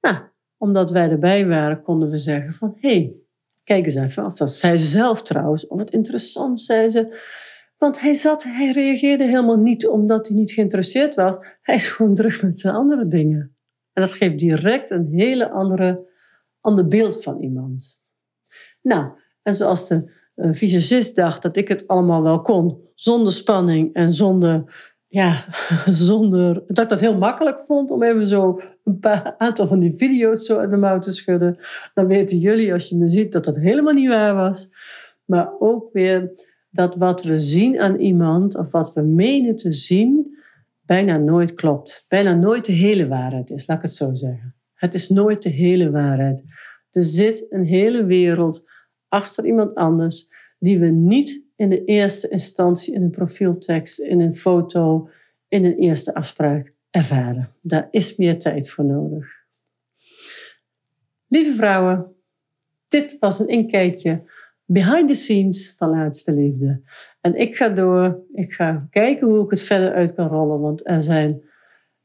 Nou, 0.00 0.16
omdat 0.56 0.90
wij 0.90 1.10
erbij 1.10 1.46
waren, 1.46 1.82
konden 1.82 2.10
we 2.10 2.16
zeggen 2.16 2.52
van, 2.52 2.76
hé, 2.80 2.88
hey, 2.88 3.14
Kijk 3.64 3.84
eens 3.84 3.94
even, 3.94 4.24
of 4.24 4.36
dat 4.36 4.54
zei 4.54 4.76
ze 4.76 4.86
zelf 4.86 5.22
trouwens. 5.22 5.66
Of 5.66 5.78
het 5.78 5.90
interessant, 5.90 6.60
zei 6.60 6.88
ze. 6.88 7.16
Want 7.78 8.00
hij 8.00 8.14
zat, 8.14 8.42
hij 8.42 8.70
reageerde 8.70 9.24
helemaal 9.24 9.56
niet 9.56 9.86
omdat 9.88 10.28
hij 10.28 10.36
niet 10.36 10.52
geïnteresseerd 10.52 11.14
was. 11.14 11.36
Hij 11.60 11.74
is 11.74 11.88
gewoon 11.88 12.14
druk 12.14 12.42
met 12.42 12.58
zijn 12.58 12.74
andere 12.74 13.06
dingen. 13.06 13.56
En 13.92 14.02
dat 14.02 14.12
geeft 14.12 14.38
direct 14.38 14.90
een 14.90 15.08
hele 15.10 15.50
andere, 15.50 16.08
ander 16.60 16.86
beeld 16.86 17.22
van 17.22 17.42
iemand. 17.42 17.98
Nou, 18.82 19.10
en 19.42 19.54
zoals 19.54 19.88
de 19.88 20.20
uh, 20.36 21.14
dacht 21.14 21.42
dat 21.42 21.56
ik 21.56 21.68
het 21.68 21.88
allemaal 21.88 22.22
wel 22.22 22.40
kon, 22.40 22.88
zonder 22.94 23.32
spanning 23.32 23.94
en 23.94 24.12
zonder 24.12 24.91
ja, 25.12 25.44
zonder 26.08 26.64
dat 26.66 26.84
ik 26.84 26.88
dat 26.88 27.00
heel 27.00 27.18
makkelijk 27.18 27.60
vond 27.60 27.90
om 27.90 28.02
even 28.02 28.26
zo 28.26 28.60
een 28.84 28.98
paar 28.98 29.34
aantal 29.38 29.66
van 29.66 29.78
die 29.78 29.96
video's 29.96 30.46
zo 30.46 30.58
uit 30.58 30.70
de 30.70 30.76
mouw 30.76 30.98
te 30.98 31.12
schudden. 31.12 31.56
Dan 31.94 32.06
weten 32.06 32.38
jullie, 32.38 32.72
als 32.72 32.88
je 32.88 32.96
me 32.96 33.08
ziet, 33.08 33.32
dat 33.32 33.44
dat 33.44 33.56
helemaal 33.56 33.92
niet 33.92 34.08
waar 34.08 34.34
was. 34.34 34.70
Maar 35.24 35.50
ook 35.58 35.92
weer 35.92 36.32
dat 36.70 36.96
wat 36.96 37.22
we 37.22 37.38
zien 37.38 37.80
aan 37.80 37.96
iemand, 37.96 38.58
of 38.58 38.70
wat 38.70 38.92
we 38.92 39.02
menen 39.02 39.56
te 39.56 39.72
zien, 39.72 40.38
bijna 40.80 41.16
nooit 41.16 41.54
klopt. 41.54 42.04
Bijna 42.08 42.34
nooit 42.34 42.64
de 42.64 42.72
hele 42.72 43.08
waarheid 43.08 43.50
is, 43.50 43.66
laat 43.66 43.76
ik 43.76 43.82
het 43.82 43.92
zo 43.92 44.14
zeggen. 44.14 44.54
Het 44.74 44.94
is 44.94 45.08
nooit 45.08 45.42
de 45.42 45.50
hele 45.50 45.90
waarheid. 45.90 46.42
Er 46.90 47.02
zit 47.02 47.46
een 47.48 47.64
hele 47.64 48.04
wereld 48.04 48.70
achter 49.08 49.46
iemand 49.46 49.74
anders 49.74 50.28
die 50.58 50.78
we 50.78 50.86
niet 50.86 51.41
in 51.62 51.68
de 51.68 51.84
eerste 51.84 52.28
instantie 52.28 52.94
in 52.94 53.02
een 53.02 53.10
profieltekst, 53.10 53.98
in 53.98 54.20
een 54.20 54.34
foto, 54.34 55.08
in 55.48 55.64
een 55.64 55.76
eerste 55.76 56.14
afspraak 56.14 56.72
ervaren. 56.90 57.54
Daar 57.60 57.88
is 57.90 58.16
meer 58.16 58.38
tijd 58.38 58.70
voor 58.70 58.84
nodig. 58.84 59.26
Lieve 61.26 61.52
vrouwen, 61.52 62.14
dit 62.88 63.16
was 63.18 63.38
een 63.38 63.48
inkijkje 63.48 64.22
behind 64.64 65.08
the 65.08 65.14
scenes 65.14 65.74
van 65.76 65.90
Laatste 65.90 66.32
Liefde. 66.32 66.82
En 67.20 67.34
ik 67.34 67.56
ga 67.56 67.68
door, 67.68 68.24
ik 68.32 68.52
ga 68.52 68.86
kijken 68.90 69.28
hoe 69.28 69.44
ik 69.44 69.50
het 69.50 69.62
verder 69.62 69.92
uit 69.92 70.14
kan 70.14 70.28
rollen, 70.28 70.60
want 70.60 70.88
er 70.88 71.00
zijn, 71.00 71.42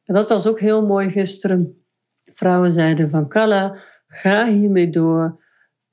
en 0.04 0.14
dat 0.14 0.30
was 0.30 0.48
ook 0.48 0.60
heel 0.60 0.86
mooi 0.86 1.10
gisteren, 1.10 1.86
vrouwen 2.24 2.72
zeiden 2.72 3.10
van 3.10 3.30
Kalla, 3.30 3.78
ga 4.08 4.48
hiermee 4.48 4.90
door. 4.90 5.46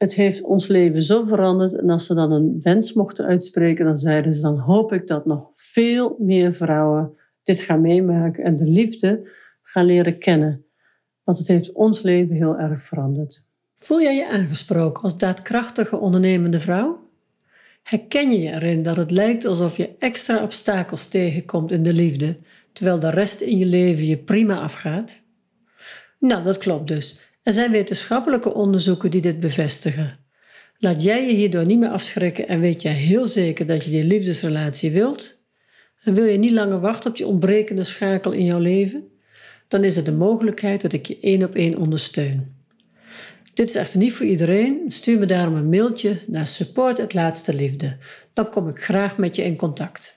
Het 0.04 0.14
heeft 0.14 0.42
ons 0.42 0.66
leven 0.66 1.02
zo 1.02 1.24
veranderd. 1.24 1.74
En 1.74 1.90
als 1.90 2.06
ze 2.06 2.14
dan 2.14 2.32
een 2.32 2.60
wens 2.62 2.92
mochten 2.92 3.24
uitspreken, 3.24 3.84
dan 3.84 3.98
zeiden 3.98 4.34
ze: 4.34 4.40
dan 4.40 4.58
hoop 4.58 4.92
ik 4.92 5.06
dat 5.06 5.26
nog 5.26 5.50
veel 5.54 6.16
meer 6.18 6.54
vrouwen 6.54 7.16
dit 7.42 7.60
gaan 7.60 7.80
meemaken 7.80 8.44
en 8.44 8.56
de 8.56 8.64
liefde 8.64 9.28
gaan 9.62 9.84
leren 9.84 10.18
kennen. 10.18 10.64
Want 11.22 11.38
het 11.38 11.48
heeft 11.48 11.72
ons 11.72 12.02
leven 12.02 12.34
heel 12.34 12.58
erg 12.58 12.82
veranderd. 12.82 13.44
Voel 13.76 14.02
jij 14.02 14.16
je 14.16 14.28
aangesproken 14.28 15.02
als 15.02 15.18
daadkrachtige 15.18 15.96
ondernemende 15.96 16.58
vrouw? 16.58 17.08
Herken 17.82 18.30
je 18.30 18.50
erin 18.50 18.82
dat 18.82 18.96
het 18.96 19.10
lijkt 19.10 19.44
alsof 19.44 19.76
je 19.76 19.90
extra 19.98 20.42
obstakels 20.42 21.06
tegenkomt 21.06 21.70
in 21.70 21.82
de 21.82 21.92
liefde, 21.92 22.36
terwijl 22.72 22.98
de 22.98 23.10
rest 23.10 23.40
in 23.40 23.58
je 23.58 23.66
leven 23.66 24.06
je 24.06 24.16
prima 24.16 24.60
afgaat? 24.60 25.20
Nou, 26.18 26.44
dat 26.44 26.58
klopt 26.58 26.88
dus. 26.88 27.18
Er 27.44 27.52
zijn 27.52 27.70
wetenschappelijke 27.70 28.54
onderzoeken 28.54 29.10
die 29.10 29.20
dit 29.20 29.40
bevestigen. 29.40 30.18
Laat 30.78 31.02
jij 31.02 31.26
je 31.26 31.34
hierdoor 31.34 31.66
niet 31.66 31.78
meer 31.78 31.88
afschrikken 31.88 32.48
en 32.48 32.60
weet 32.60 32.82
jij 32.82 32.92
heel 32.92 33.26
zeker 33.26 33.66
dat 33.66 33.84
je 33.84 33.90
die 33.90 34.04
liefdesrelatie 34.04 34.90
wilt? 34.90 35.42
En 36.02 36.14
wil 36.14 36.24
je 36.24 36.38
niet 36.38 36.52
langer 36.52 36.80
wachten 36.80 37.10
op 37.10 37.16
die 37.16 37.26
ontbrekende 37.26 37.84
schakel 37.84 38.32
in 38.32 38.44
jouw 38.44 38.58
leven? 38.58 39.08
Dan 39.68 39.84
is 39.84 39.96
er 39.96 40.04
de 40.04 40.12
mogelijkheid 40.12 40.80
dat 40.80 40.92
ik 40.92 41.06
je 41.06 41.18
één 41.20 41.42
op 41.42 41.54
één 41.54 41.78
ondersteun. 41.78 42.54
Dit 43.54 43.68
is 43.68 43.74
echter 43.74 43.98
niet 43.98 44.12
voor 44.12 44.26
iedereen. 44.26 44.84
Stuur 44.88 45.18
me 45.18 45.26
daarom 45.26 45.54
een 45.54 45.68
mailtje 45.68 46.20
naar 46.26 46.46
support 46.46 46.98
het 46.98 47.14
laatste 47.14 47.54
liefde. 47.54 47.96
Dan 48.32 48.50
kom 48.50 48.68
ik 48.68 48.78
graag 48.78 49.18
met 49.18 49.36
je 49.36 49.44
in 49.44 49.56
contact. 49.56 50.13